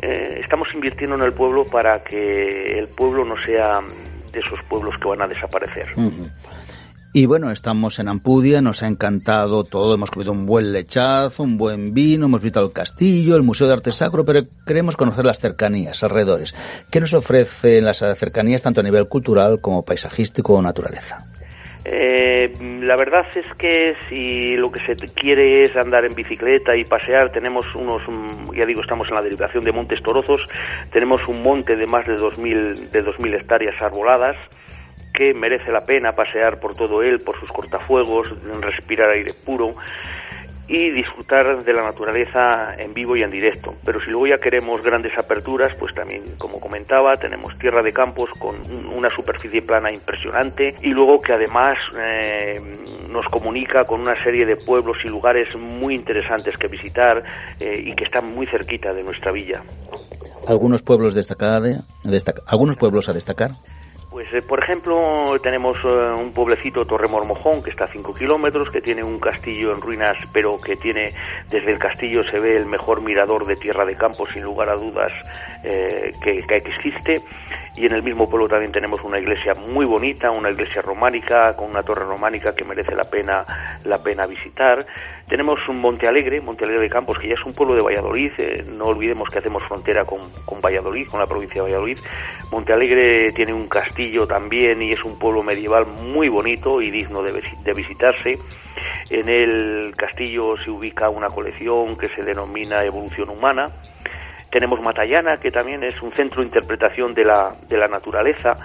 Eh, 0.00 0.40
estamos 0.42 0.68
invirtiendo 0.72 1.16
en 1.16 1.22
el 1.22 1.34
pueblo 1.34 1.64
para 1.64 2.02
que 2.02 2.78
el 2.78 2.88
pueblo 2.88 3.26
no 3.26 3.36
sea 3.42 3.80
de 4.32 4.40
esos 4.40 4.62
pueblos 4.68 4.96
que 4.98 5.08
van 5.08 5.22
a 5.22 5.28
desaparecer. 5.28 5.88
Y 7.12 7.26
bueno, 7.26 7.50
estamos 7.50 7.98
en 7.98 8.08
Ampudia, 8.08 8.62
nos 8.62 8.84
ha 8.84 8.86
encantado 8.86 9.64
todo, 9.64 9.94
hemos 9.94 10.12
comido 10.12 10.30
un 10.30 10.46
buen 10.46 10.72
lechazo, 10.72 11.42
un 11.42 11.58
buen 11.58 11.92
vino, 11.92 12.26
hemos 12.26 12.40
visitado 12.40 12.66
el 12.66 12.72
castillo, 12.72 13.34
el 13.34 13.42
Museo 13.42 13.66
de 13.66 13.72
Arte 13.72 13.90
Sacro, 13.90 14.24
pero 14.24 14.46
queremos 14.64 14.96
conocer 14.96 15.24
las 15.24 15.40
cercanías, 15.40 16.04
alrededores. 16.04 16.54
¿Qué 16.88 17.00
nos 17.00 17.12
ofrecen 17.12 17.84
las 17.84 17.98
cercanías 17.98 18.62
tanto 18.62 18.80
a 18.80 18.84
nivel 18.84 19.08
cultural 19.08 19.60
como 19.60 19.84
paisajístico 19.84 20.54
o 20.54 20.62
naturaleza? 20.62 21.26
Eh, 21.92 22.52
la 22.82 22.94
verdad 22.94 23.26
es 23.34 23.52
que 23.54 23.96
si 24.08 24.54
lo 24.56 24.70
que 24.70 24.78
se 24.78 24.94
quiere 25.12 25.64
es 25.64 25.76
andar 25.76 26.04
en 26.04 26.14
bicicleta 26.14 26.76
y 26.76 26.84
pasear, 26.84 27.32
tenemos 27.32 27.66
unos, 27.74 28.00
ya 28.54 28.64
digo, 28.64 28.80
estamos 28.80 29.08
en 29.08 29.16
la 29.16 29.22
derivación 29.22 29.64
de 29.64 29.72
Montes 29.72 30.00
Torozos, 30.00 30.40
tenemos 30.92 31.26
un 31.26 31.42
monte 31.42 31.74
de 31.74 31.86
más 31.86 32.06
de 32.06 32.16
2.000 32.16 32.90
de 32.90 33.02
2000 33.02 33.34
hectáreas 33.34 33.82
arboladas, 33.82 34.36
que 35.12 35.34
merece 35.34 35.72
la 35.72 35.80
pena 35.80 36.12
pasear 36.12 36.60
por 36.60 36.76
todo 36.76 37.02
él, 37.02 37.22
por 37.26 37.40
sus 37.40 37.50
cortafuegos, 37.50 38.36
respirar 38.60 39.10
aire 39.10 39.34
puro 39.34 39.74
y 40.70 40.88
disfrutar 40.90 41.64
de 41.64 41.72
la 41.72 41.82
naturaleza 41.82 42.76
en 42.78 42.94
vivo 42.94 43.16
y 43.16 43.24
en 43.24 43.30
directo. 43.32 43.74
Pero 43.84 44.00
si 44.00 44.10
luego 44.10 44.28
ya 44.28 44.38
queremos 44.38 44.80
grandes 44.82 45.12
aperturas, 45.18 45.74
pues 45.74 45.92
también, 45.92 46.22
como 46.38 46.60
comentaba, 46.60 47.14
tenemos 47.14 47.58
tierra 47.58 47.82
de 47.82 47.92
campos 47.92 48.30
con 48.38 48.54
una 48.94 49.10
superficie 49.10 49.62
plana 49.62 49.90
impresionante 49.90 50.76
y 50.80 50.90
luego 50.90 51.18
que 51.18 51.32
además 51.32 51.76
eh, 52.00 52.60
nos 53.10 53.26
comunica 53.26 53.84
con 53.84 54.00
una 54.02 54.14
serie 54.22 54.46
de 54.46 54.54
pueblos 54.54 54.96
y 55.04 55.08
lugares 55.08 55.48
muy 55.56 55.96
interesantes 55.96 56.56
que 56.56 56.68
visitar 56.68 57.20
eh, 57.58 57.82
y 57.86 57.92
que 57.96 58.04
están 58.04 58.28
muy 58.28 58.46
cerquita 58.46 58.92
de 58.92 59.02
nuestra 59.02 59.32
villa. 59.32 59.62
¿Algunos 60.46 60.82
pueblos, 60.82 61.14
destacar, 61.14 61.62
destac 62.04 62.42
algunos 62.46 62.76
pueblos 62.76 63.08
a 63.08 63.12
destacar? 63.12 63.50
Pues, 64.10 64.32
eh, 64.32 64.42
por 64.42 64.60
ejemplo, 64.60 65.36
tenemos 65.40 65.78
eh, 65.84 65.88
un 65.88 66.32
pueblecito, 66.32 66.84
Torremormojón, 66.84 67.62
que 67.62 67.70
está 67.70 67.84
a 67.84 67.88
5 67.88 68.12
kilómetros, 68.12 68.68
que 68.68 68.80
tiene 68.80 69.04
un 69.04 69.20
castillo 69.20 69.72
en 69.72 69.80
ruinas, 69.80 70.16
pero 70.32 70.60
que 70.60 70.74
tiene, 70.74 71.14
desde 71.48 71.70
el 71.70 71.78
castillo 71.78 72.24
se 72.24 72.40
ve 72.40 72.56
el 72.56 72.66
mejor 72.66 73.02
mirador 73.02 73.46
de 73.46 73.54
Tierra 73.54 73.84
de 73.84 73.94
Campo, 73.94 74.26
sin 74.26 74.42
lugar 74.42 74.68
a 74.68 74.74
dudas, 74.74 75.12
eh, 75.62 76.10
que, 76.24 76.38
que 76.38 76.56
existe 76.56 77.22
y 77.76 77.86
en 77.86 77.92
el 77.92 78.02
mismo 78.02 78.28
pueblo 78.28 78.48
también 78.48 78.72
tenemos 78.72 79.00
una 79.04 79.18
iglesia 79.18 79.54
muy 79.54 79.86
bonita, 79.86 80.30
una 80.30 80.50
iglesia 80.50 80.82
románica 80.82 81.54
con 81.56 81.70
una 81.70 81.82
torre 81.82 82.04
románica 82.04 82.54
que 82.54 82.64
merece 82.64 82.94
la 82.94 83.04
pena 83.04 83.44
la 83.84 84.02
pena 84.02 84.26
visitar. 84.26 84.84
Tenemos 85.26 85.60
un 85.68 85.80
Monte 85.80 86.08
Alegre, 86.08 86.40
Monte 86.40 86.64
Alegre 86.64 86.82
de 86.82 86.90
Campos, 86.90 87.18
que 87.18 87.28
ya 87.28 87.34
es 87.34 87.44
un 87.46 87.52
pueblo 87.52 87.74
de 87.74 87.80
Valladolid, 87.80 88.32
eh, 88.38 88.64
no 88.68 88.84
olvidemos 88.84 89.28
que 89.30 89.38
hacemos 89.38 89.62
frontera 89.62 90.04
con, 90.04 90.18
con 90.44 90.60
Valladolid, 90.60 91.06
con 91.06 91.20
la 91.20 91.26
provincia 91.26 91.62
de 91.62 91.70
Valladolid. 91.70 91.98
Monte 92.50 92.72
Alegre 92.72 93.32
tiene 93.32 93.52
un 93.52 93.68
castillo 93.68 93.99
también 94.26 94.82
y 94.82 94.92
es 94.92 95.04
un 95.04 95.18
pueblo 95.18 95.42
medieval 95.42 95.86
muy 95.86 96.28
bonito 96.28 96.80
y 96.80 96.90
digno 96.90 97.22
de, 97.22 97.32
de 97.32 97.74
visitarse. 97.74 98.38
En 99.10 99.28
el 99.28 99.94
castillo 99.96 100.56
se 100.56 100.70
ubica 100.70 101.08
una 101.10 101.28
colección 101.28 101.96
que 101.96 102.08
se 102.08 102.22
denomina 102.22 102.84
Evolución 102.84 103.28
Humana, 103.28 103.66
tenemos 104.50 104.80
Matallana, 104.80 105.38
que 105.38 105.52
también 105.52 105.84
es 105.84 106.02
un 106.02 106.10
centro 106.12 106.40
de 106.40 106.48
interpretación 106.48 107.14
de 107.14 107.24
la, 107.24 107.54
de 107.68 107.76
la 107.78 107.86
naturaleza. 107.86 108.56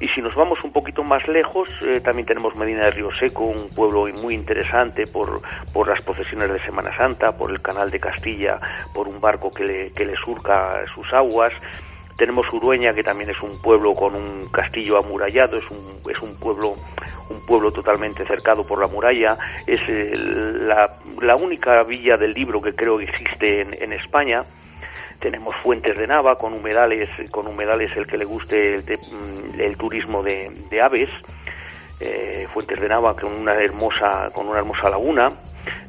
Y 0.00 0.08
si 0.08 0.20
nos 0.20 0.34
vamos 0.34 0.62
un 0.64 0.72
poquito 0.72 1.02
más 1.04 1.26
lejos, 1.28 1.68
eh, 1.82 2.00
también 2.00 2.26
tenemos 2.26 2.56
Medina 2.56 2.84
de 2.84 2.90
Río 2.90 3.10
Seco, 3.18 3.44
un 3.44 3.68
pueblo 3.70 4.06
muy 4.20 4.34
interesante 4.34 5.06
por, 5.06 5.40
por 5.72 5.88
las 5.88 6.00
procesiones 6.02 6.52
de 6.52 6.60
Semana 6.64 6.96
Santa, 6.96 7.36
por 7.36 7.50
el 7.50 7.62
canal 7.62 7.90
de 7.90 8.00
Castilla, 8.00 8.58
por 8.94 9.08
un 9.08 9.20
barco 9.20 9.52
que 9.52 9.64
le, 9.64 9.92
que 9.92 10.04
le 10.04 10.14
surca 10.16 10.84
sus 10.92 11.12
aguas. 11.12 11.52
Tenemos 12.18 12.52
Urueña, 12.52 12.92
que 12.92 13.02
también 13.02 13.30
es 13.30 13.40
un 13.42 13.62
pueblo 13.62 13.94
con 13.94 14.14
un 14.14 14.48
castillo 14.50 14.98
amurallado, 14.98 15.56
es 15.56 15.70
un, 15.70 16.10
es 16.10 16.20
un 16.20 16.38
pueblo 16.38 16.74
un 17.30 17.46
pueblo 17.46 17.70
totalmente 17.70 18.24
cercado 18.24 18.66
por 18.66 18.80
la 18.80 18.86
muralla, 18.86 19.36
es 19.66 19.80
eh, 19.88 20.12
la, 20.16 20.90
la, 21.20 21.36
única 21.36 21.82
villa 21.82 22.16
del 22.16 22.32
libro 22.32 22.60
que 22.60 22.74
creo 22.74 22.98
que 22.98 23.04
existe 23.04 23.60
en, 23.60 23.92
España, 23.92 24.44
tenemos 25.20 25.54
fuentes 25.62 25.98
de 25.98 26.06
Nava 26.06 26.36
con 26.36 26.54
humedales, 26.54 27.08
con 27.30 27.46
humedales 27.46 27.94
el 27.96 28.06
que 28.06 28.16
le 28.16 28.24
guste 28.24 28.76
el, 28.76 28.82
mm, 28.82 29.60
el 29.60 29.76
turismo 29.76 30.22
de, 30.22 30.50
de 30.70 30.82
aves, 30.82 31.10
eh, 32.00 32.46
fuentes 32.52 32.80
de 32.80 32.88
Nava 32.88 33.14
con 33.14 33.32
una 33.32 33.54
hermosa, 33.54 34.30
con 34.32 34.48
una 34.48 34.58
hermosa 34.58 34.88
laguna. 34.88 35.28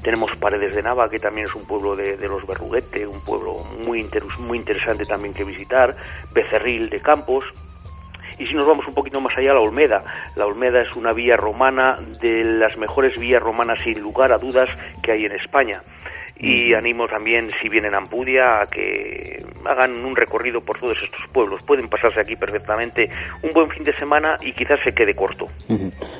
Tenemos 0.01 0.35
Paredes 0.37 0.75
de 0.75 0.83
Nava, 0.83 1.09
que 1.09 1.19
también 1.19 1.47
es 1.47 1.55
un 1.55 1.65
pueblo 1.65 1.95
de, 1.95 2.17
de 2.17 2.27
los 2.27 2.45
Berruguete, 2.45 3.07
un 3.07 3.23
pueblo 3.23 3.53
muy, 3.85 3.99
inter, 4.01 4.23
muy 4.39 4.57
interesante 4.57 5.05
también 5.05 5.33
que 5.33 5.43
visitar. 5.43 5.95
Becerril 6.33 6.89
de 6.89 7.01
Campos, 7.01 7.45
y 8.37 8.47
si 8.47 8.53
nos 8.53 8.65
vamos 8.65 8.87
un 8.87 8.93
poquito 8.93 9.19
más 9.19 9.37
allá, 9.37 9.53
la 9.53 9.59
Olmeda. 9.59 10.03
La 10.37 10.45
Olmeda 10.45 10.81
es 10.81 10.95
una 10.95 11.11
vía 11.11 11.35
romana 11.35 11.97
de 12.21 12.45
las 12.45 12.77
mejores 12.77 13.19
vías 13.19 13.43
romanas, 13.43 13.79
sin 13.83 13.99
lugar 13.99 14.31
a 14.31 14.37
dudas, 14.37 14.69
que 15.03 15.11
hay 15.11 15.25
en 15.25 15.33
España 15.33 15.81
y 16.39 16.73
animo 16.73 17.07
también, 17.07 17.51
si 17.61 17.67
vienen 17.67 17.93
a 17.93 17.97
Ampudia, 17.97 18.61
a 18.61 18.67
que 18.67 19.43
hagan 19.65 20.03
un 20.05 20.15
recorrido 20.15 20.61
por 20.61 20.79
todos 20.79 20.97
estos 21.03 21.27
pueblos. 21.31 21.61
Pueden 21.63 21.89
pasarse 21.89 22.21
aquí 22.21 22.35
perfectamente 22.35 23.09
un 23.43 23.51
buen 23.51 23.69
fin 23.69 23.83
de 23.83 23.95
semana 23.97 24.37
y 24.41 24.53
quizás 24.53 24.79
se 24.83 24.93
quede 24.93 25.15
corto. 25.15 25.47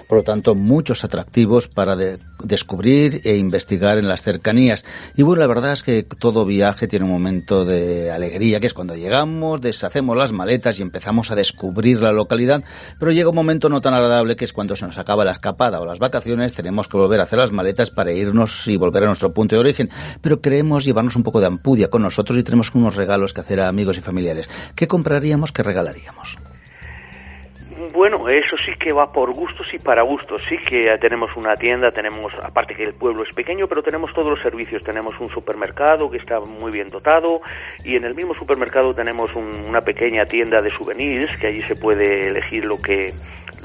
Por 0.08 0.18
lo 0.18 0.24
tanto, 0.24 0.56
muchos 0.56 1.04
atractivos 1.04 1.68
para 1.68 1.96
descubrir 2.44 3.22
e 3.24 3.36
investigar 3.36 3.98
en 3.98 4.08
las 4.08 4.22
cercanías. 4.22 4.86
Y 5.16 5.24
bueno, 5.24 5.42
la 5.42 5.48
verdad 5.48 5.74
es 5.74 5.84
que 5.84 6.04
todo 6.04 6.46
viaje 6.46 6.88
tiene 6.88 7.06
un 7.06 7.12
momento 7.12 7.66
de 7.66 8.12
alegría, 8.12 8.60
que 8.60 8.68
es 8.68 8.74
cuando 8.74 8.96
llegamos, 8.96 9.62
deshacemos 9.62 10.16
las 10.18 10.32
maletas 10.32 10.80
y 10.80 10.82
empezamos 10.82 11.32
a 11.32 11.36
descubrir 11.36 12.02
la 12.02 12.12
localidad, 12.12 12.64
pero 13.00 13.12
llega 13.12 13.30
un 13.30 13.36
momento 13.36 13.70
no 13.70 13.82
tan 13.82 13.94
agradable 13.94 14.36
que 14.36 14.46
es 14.46 14.54
cuando 14.54 14.76
se 14.76 14.86
nos 14.86 14.98
acaba 14.98 15.24
la 15.24 15.32
escapada 15.32 15.80
o 15.80 15.86
las 15.86 16.00
vacaciones, 16.00 16.54
tenemos 16.54 16.88
que 16.88 16.98
volver 16.98 17.20
a 17.20 17.24
hacer 17.24 17.40
las 17.40 17.52
maletas 17.52 17.90
para 17.92 18.12
irnos 18.12 18.68
y 18.68 18.78
volver 18.78 19.04
a 19.04 19.08
nuestro 19.08 19.34
punto 19.34 19.56
de 19.56 19.60
origen 19.60 19.90
pero 20.22 20.42
queremos 20.42 20.86
llevarnos 20.86 21.16
un 21.16 21.24
poco 21.24 21.40
de 21.40 21.48
ampudia 21.48 21.90
con 21.90 22.02
nosotros 22.02 22.38
y 22.38 22.44
tenemos 22.44 22.74
unos 22.74 22.96
regalos 22.96 23.29
que 23.34 23.42
hacer 23.42 23.62
a 23.62 23.68
amigos 23.68 23.98
y 23.98 24.02
familiares. 24.02 24.50
¿Qué 24.76 24.88
compraríamos, 24.88 25.52
qué 25.52 25.64
regalaríamos? 25.64 26.38
Bueno, 27.94 28.28
eso 28.28 28.58
sí 28.58 28.74
que 28.78 28.92
va 28.92 29.12
por 29.12 29.34
gustos 29.34 29.68
y 29.74 29.80
para 29.80 30.02
gustos. 30.02 30.42
Sí 30.50 30.58
que 30.58 30.98
tenemos 31.00 31.30
una 31.38 31.56
tienda, 31.56 31.92
tenemos, 31.92 32.34
aparte 32.44 32.76
que 32.76 32.84
el 32.84 32.94
pueblo 32.94 33.24
es 33.24 33.34
pequeño, 33.34 33.68
pero 33.68 33.82
tenemos 33.82 34.14
todos 34.14 34.28
los 34.28 34.42
servicios. 34.42 34.84
Tenemos 34.84 35.18
un 35.20 35.30
supermercado 35.30 36.10
que 36.10 36.18
está 36.18 36.42
muy 36.42 36.72
bien 36.72 36.90
dotado 36.90 37.40
y 37.86 37.96
en 37.96 38.04
el 38.04 38.16
mismo 38.16 38.34
supermercado 38.34 38.94
tenemos 38.94 39.34
una 39.34 39.80
pequeña 39.80 40.26
tienda 40.26 40.62
de 40.62 40.72
souvenirs 40.72 41.38
que 41.38 41.48
allí 41.48 41.62
se 41.64 41.76
puede 41.76 42.28
elegir 42.28 42.66
lo 42.66 42.82
que 42.82 43.14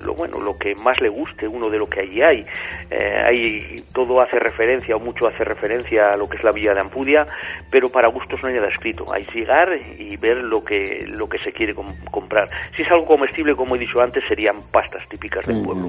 lo 0.04 0.14
bueno, 0.14 0.40
lo 0.40 0.56
que 0.58 0.75
más 0.75 1.00
le 1.00 1.08
guste 1.08 1.49
uno 1.49 1.70
de 1.70 1.78
lo 1.78 1.87
que 1.87 2.00
allí 2.00 2.23
hay. 2.23 2.44
Eh, 2.90 3.23
hay 3.25 3.84
todo 3.92 4.20
hace 4.20 4.38
referencia 4.38 4.96
o 4.96 5.00
mucho 5.00 5.26
hace 5.26 5.44
referencia 5.44 6.12
a 6.12 6.16
lo 6.16 6.28
que 6.28 6.37
es 6.37 6.44
la 6.44 6.52
villa 6.52 6.75
de 6.75 6.80
Ampudia, 6.80 7.26
pero 7.70 7.88
para 7.88 8.08
gustos 8.08 8.42
no 8.42 8.49
hay 8.49 8.54
nada 8.54 8.68
escrito. 8.68 9.12
Hay 9.12 9.25
llegar 9.34 9.78
y 9.99 10.16
ver 10.16 10.38
lo 10.38 10.64
que 10.64 11.06
lo 11.08 11.28
que 11.28 11.38
se 11.38 11.52
quiere 11.52 11.75
comprar. 12.10 12.49
Si 12.76 12.82
es 12.82 12.90
algo 12.90 13.06
comestible, 13.06 13.56
como 13.56 13.76
he 13.76 13.78
dicho 13.78 14.00
antes, 14.00 14.23
serían 14.28 14.58
pastas 14.71 15.08
típicas 15.08 15.47
del 15.47 15.62
pueblo. 15.62 15.88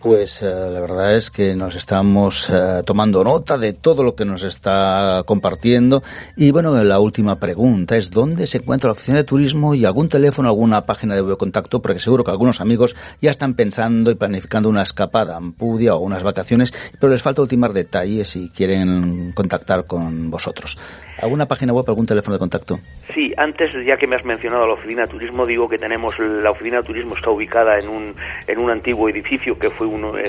Pues 0.00 0.42
eh, 0.42 0.46
la 0.46 0.80
verdad 0.80 1.16
es 1.16 1.28
que 1.28 1.56
nos 1.56 1.74
estamos 1.74 2.48
eh, 2.50 2.82
tomando 2.86 3.24
nota 3.24 3.58
de 3.58 3.72
todo 3.72 4.04
lo 4.04 4.14
que 4.14 4.24
nos 4.24 4.44
está 4.44 5.24
compartiendo. 5.26 6.04
Y 6.36 6.52
bueno, 6.52 6.72
la 6.84 7.00
última 7.00 7.40
pregunta 7.40 7.96
es 7.96 8.12
¿dónde 8.12 8.46
se 8.46 8.58
encuentra 8.58 8.88
la 8.88 8.92
oficina 8.92 9.16
de 9.18 9.24
turismo 9.24 9.74
y 9.74 9.84
algún 9.84 10.08
teléfono, 10.08 10.48
alguna 10.48 10.82
página 10.82 11.16
de 11.16 11.36
contacto? 11.36 11.82
Porque 11.82 11.98
seguro 11.98 12.22
que 12.22 12.30
algunos 12.30 12.60
amigos 12.60 12.94
ya 13.20 13.32
están 13.32 13.54
pensando 13.54 14.12
y 14.12 14.14
planificando 14.14 14.68
una 14.68 14.82
escapada 14.82 15.34
a 15.34 15.38
Ampudia 15.38 15.96
o 15.96 15.98
unas 15.98 16.22
vacaciones, 16.22 16.72
pero 17.00 17.10
les 17.10 17.22
falta 17.22 17.42
ultimar 17.42 17.72
detalles 17.72 18.28
si 18.28 18.50
quieren 18.50 19.32
contactar 19.32 19.84
con 19.84 20.30
vosotros. 20.30 20.78
¿Alguna 21.20 21.46
página 21.46 21.72
web, 21.72 21.84
algún 21.88 22.06
teléfono 22.06 22.34
de 22.34 22.38
contacto? 22.38 22.78
Sí, 23.12 23.32
antes 23.36 23.72
ya 23.84 23.96
que 23.96 24.06
me 24.06 24.14
has 24.14 24.24
mencionado 24.24 24.68
la 24.68 24.74
oficina 24.74 25.02
de 25.02 25.08
turismo, 25.08 25.44
digo 25.44 25.68
que 25.68 25.76
tenemos 25.76 26.16
la 26.20 26.52
oficina 26.52 26.76
de 26.76 26.84
turismo 26.84 27.16
está 27.16 27.30
ubicada 27.30 27.80
en 27.80 27.88
un, 27.88 28.14
en 28.46 28.58
un 28.60 28.70
antiguo 28.70 29.08
edificio 29.08 29.58
que 29.58 29.70
fue 29.70 29.87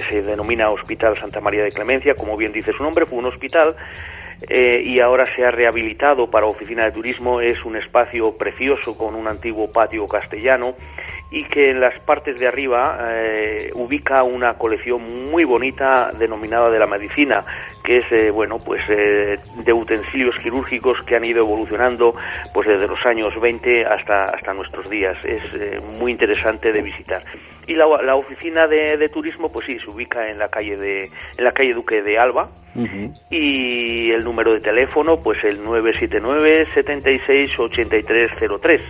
se 0.09 0.21
denomina 0.21 0.69
Hospital 0.69 1.17
Santa 1.17 1.41
María 1.41 1.63
de 1.63 1.71
Clemencia, 1.71 2.15
como 2.15 2.37
bien 2.37 2.51
dice 2.51 2.71
su 2.73 2.83
nombre, 2.83 3.05
fue 3.05 3.17
un 3.19 3.25
hospital 3.25 3.75
eh, 4.47 4.81
y 4.85 5.01
ahora 5.01 5.25
se 5.35 5.45
ha 5.45 5.51
rehabilitado 5.51 6.29
para 6.29 6.45
oficina 6.45 6.85
de 6.85 6.91
turismo. 6.91 7.41
Es 7.41 7.63
un 7.65 7.75
espacio 7.75 8.37
precioso 8.37 8.95
con 8.95 9.15
un 9.15 9.27
antiguo 9.27 9.71
patio 9.71 10.07
castellano 10.07 10.75
y 11.31 11.43
que 11.43 11.69
en 11.69 11.79
las 11.79 11.99
partes 11.99 12.39
de 12.39 12.47
arriba 12.47 12.97
eh, 13.11 13.69
ubica 13.75 14.23
una 14.23 14.53
colección 14.53 15.29
muy 15.29 15.43
bonita 15.43 16.09
denominada 16.17 16.71
de 16.71 16.79
la 16.79 16.87
medicina, 16.87 17.43
que 17.83 17.97
es 17.97 18.11
eh, 18.11 18.31
bueno 18.31 18.57
pues 18.57 18.81
de 18.87 19.73
utensilios 19.73 20.35
quirúrgicos 20.37 20.97
que 21.05 21.15
han 21.15 21.25
ido 21.25 21.39
evolucionando 21.39 22.13
pues 22.53 22.67
desde 22.67 22.87
los 22.87 23.05
años 23.05 23.39
20 23.39 23.85
hasta 23.85 24.25
hasta 24.25 24.53
nuestros 24.53 24.89
días. 24.89 25.17
Es 25.23 25.43
muy 25.99 26.11
interesante 26.11 26.71
de 26.71 26.81
visitar. 26.81 27.23
Y 27.67 27.75
la, 27.75 27.85
la 28.03 28.15
oficina 28.15 28.67
de, 28.67 28.97
de, 28.97 29.09
turismo 29.09 29.51
pues 29.51 29.67
sí 29.67 29.77
se 29.79 29.89
ubica 29.89 30.27
en 30.27 30.39
la 30.39 30.49
calle 30.49 30.75
de 30.75 31.01
en 31.01 31.43
la 31.43 31.51
calle 31.51 31.73
Duque 31.73 32.01
de 32.01 32.17
Alba 32.17 32.49
y 33.29 34.11
el 34.11 34.23
número 34.29 34.53
de 34.53 34.59
teléfono, 34.59 35.19
pues 35.19 35.43
el 35.43 35.63
979 35.63 36.67
76 36.71 37.59
8303. 37.59 38.81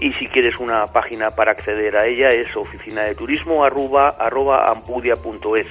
Y 0.00 0.12
si 0.14 0.26
quieres 0.26 0.58
una 0.58 0.84
página 0.86 1.30
para 1.30 1.52
acceder 1.52 1.96
a 1.96 2.06
ella 2.06 2.32
es 2.32 2.56
oficina 2.56 3.02
de 3.02 3.14
turismo 3.14 3.64
arroba, 3.64 4.16
arroba 4.18 4.68
ampudia.es. 4.68 5.68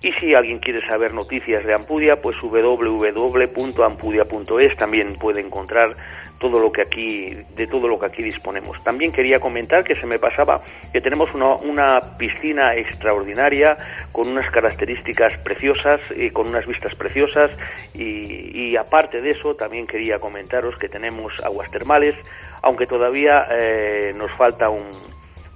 Y 0.00 0.12
si 0.12 0.32
alguien 0.34 0.60
quiere 0.60 0.86
saber 0.86 1.12
noticias 1.14 1.64
de 1.64 1.74
Ampudia, 1.74 2.16
pues 2.16 2.36
www.ampudia.es 2.40 4.76
también 4.76 5.14
puede 5.14 5.40
encontrar 5.40 5.96
todo 6.44 6.58
lo 6.58 6.70
que 6.70 6.82
aquí 6.82 7.30
de 7.56 7.66
todo 7.66 7.88
lo 7.88 7.98
que 7.98 8.04
aquí 8.04 8.22
disponemos. 8.22 8.76
También 8.84 9.12
quería 9.12 9.40
comentar 9.40 9.82
que 9.82 9.94
se 9.94 10.06
me 10.06 10.18
pasaba 10.18 10.60
que 10.92 11.00
tenemos 11.00 11.34
una, 11.34 11.54
una 11.54 12.18
piscina 12.18 12.74
extraordinaria 12.74 13.78
con 14.12 14.28
unas 14.28 14.50
características 14.50 15.38
preciosas 15.38 16.02
y 16.14 16.28
con 16.28 16.50
unas 16.50 16.66
vistas 16.66 16.94
preciosas 16.96 17.56
y, 17.94 18.72
y 18.72 18.76
aparte 18.76 19.22
de 19.22 19.30
eso 19.30 19.54
también 19.54 19.86
quería 19.86 20.18
comentaros 20.18 20.76
que 20.76 20.90
tenemos 20.90 21.32
aguas 21.42 21.70
termales, 21.70 22.14
aunque 22.60 22.84
todavía 22.84 23.46
eh, 23.50 24.12
nos 24.14 24.30
falta 24.32 24.68
un, 24.68 24.90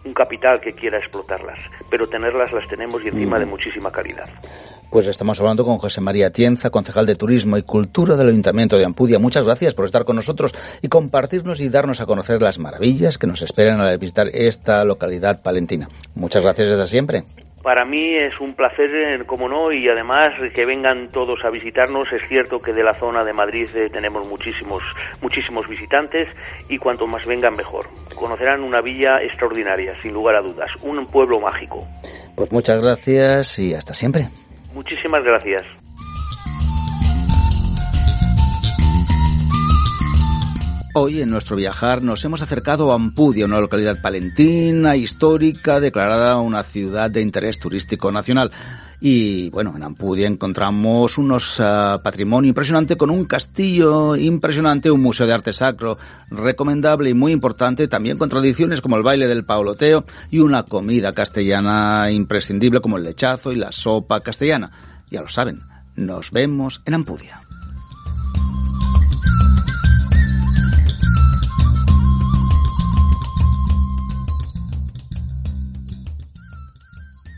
un 0.07 0.15
capital 0.15 0.59
que 0.59 0.73
quiera 0.73 0.97
explotarlas, 0.97 1.59
pero 1.91 2.07
tenerlas 2.07 2.51
las 2.55 2.67
tenemos 2.67 3.05
y 3.05 3.09
encima 3.09 3.39
de 3.39 3.45
muchísima 3.45 3.93
calidad. 3.93 4.31
Pues 4.91 5.07
estamos 5.07 5.39
hablando 5.39 5.67
con 5.67 5.77
José 5.77 6.01
María 6.01 6.31
Tienza, 6.31 6.71
concejal 6.71 7.05
de 7.05 7.15
Turismo 7.15 7.59
y 7.59 7.63
Cultura 7.63 8.17
del 8.17 8.29
Ayuntamiento 8.29 8.79
de 8.79 8.87
Ampudia. 8.87 9.19
Muchas 9.19 9.45
gracias 9.45 9.75
por 9.75 9.85
estar 9.85 10.07
con 10.07 10.17
nosotros 10.17 10.55
y 10.81 10.89
compartirnos 10.89 11.61
y 11.61 11.69
darnos 11.69 12.01
a 12.01 12.07
conocer 12.07 12.41
las 12.41 12.59
maravillas 12.59 13.19
que 13.19 13.27
nos 13.27 13.43
esperan 13.43 13.81
al 13.81 13.99
visitar 13.99 14.29
esta 14.33 14.85
localidad 14.85 15.43
palentina. 15.43 15.89
Muchas 16.15 16.43
gracias 16.43 16.71
desde 16.71 16.87
siempre. 16.87 17.25
Para 17.63 17.85
mí 17.85 18.17
es 18.17 18.41
un 18.41 18.55
placer, 18.55 18.89
eh, 18.95 19.25
como 19.27 19.47
no, 19.47 19.71
y 19.73 19.87
además 19.89 20.33
que 20.55 20.65
vengan 20.65 21.09
todos 21.09 21.41
a 21.45 21.51
visitarnos. 21.51 22.11
Es 22.11 22.27
cierto 22.27 22.59
que 22.59 22.73
de 22.73 22.83
la 22.83 22.95
zona 22.95 23.25
de 23.25 23.35
Madrid 23.35 23.69
eh, 23.75 23.91
tenemos 23.91 24.27
muchísimos, 24.27 24.83
muchísimos 25.21 25.69
visitantes 25.69 26.29
y 26.71 26.79
cuanto 26.79 27.07
más 27.07 27.27
vengan 27.27 27.55
mejor. 27.57 27.87
Conocerán 28.15 28.63
una 28.63 28.81
villa 28.81 29.23
extraordinaria, 29.23 30.01
sin 30.01 30.15
lugar 30.15 30.37
a 30.37 30.41
dudas, 30.41 30.71
un 30.81 31.05
pueblo 31.07 31.41
mágico. 31.41 31.87
Pues 32.35 32.51
muchas 32.53 32.81
gracias 32.81 33.59
y 33.59 33.75
hasta 33.75 33.93
siempre. 33.93 34.29
Muchísimas 34.79 35.25
gracias. 35.25 35.67
Hoy 41.01 41.23
en 41.23 41.31
nuestro 41.31 41.57
viajar 41.57 42.03
nos 42.03 42.25
hemos 42.25 42.43
acercado 42.43 42.91
a 42.91 42.97
Ampudia, 42.97 43.45
una 43.45 43.61
localidad 43.61 44.03
palentina, 44.03 44.97
histórica, 44.97 45.79
declarada 45.79 46.39
una 46.39 46.65
ciudad 46.65 47.09
de 47.09 47.21
interés 47.21 47.61
turístico 47.61 48.11
nacional. 48.11 48.51
Y 49.01 49.49
bueno, 49.51 49.75
en 49.77 49.85
Ampudia 49.85 50.27
encontramos 50.27 51.17
unos 51.17 51.61
uh, 51.61 52.03
patrimonio 52.03 52.49
impresionante 52.49 52.97
con 52.97 53.11
un 53.11 53.27
castillo 53.27 54.17
impresionante, 54.17 54.91
un 54.91 55.01
museo 55.01 55.29
de 55.29 55.35
arte 55.35 55.53
sacro 55.53 55.99
recomendable 56.33 57.11
y 57.11 57.15
muy 57.15 57.31
importante, 57.31 57.87
también 57.87 58.19
con 58.19 58.29
tradiciones 58.29 58.81
como 58.81 58.97
el 58.97 59.05
baile 59.05 59.29
del 59.29 59.45
pauloteo 59.45 60.05
y 60.33 60.41
una 60.41 60.65
comida 60.65 61.13
castellana 61.13 62.11
imprescindible 62.11 62.81
como 62.81 62.97
el 62.97 63.05
lechazo 63.05 63.53
y 63.53 63.57
la 63.57 63.71
sopa 63.71 64.19
castellana. 64.19 64.73
Ya 65.11 65.21
lo 65.21 65.29
saben, 65.29 65.61
nos 65.95 66.33
vemos 66.33 66.83
en 66.87 66.95
Ampudia. 66.95 67.48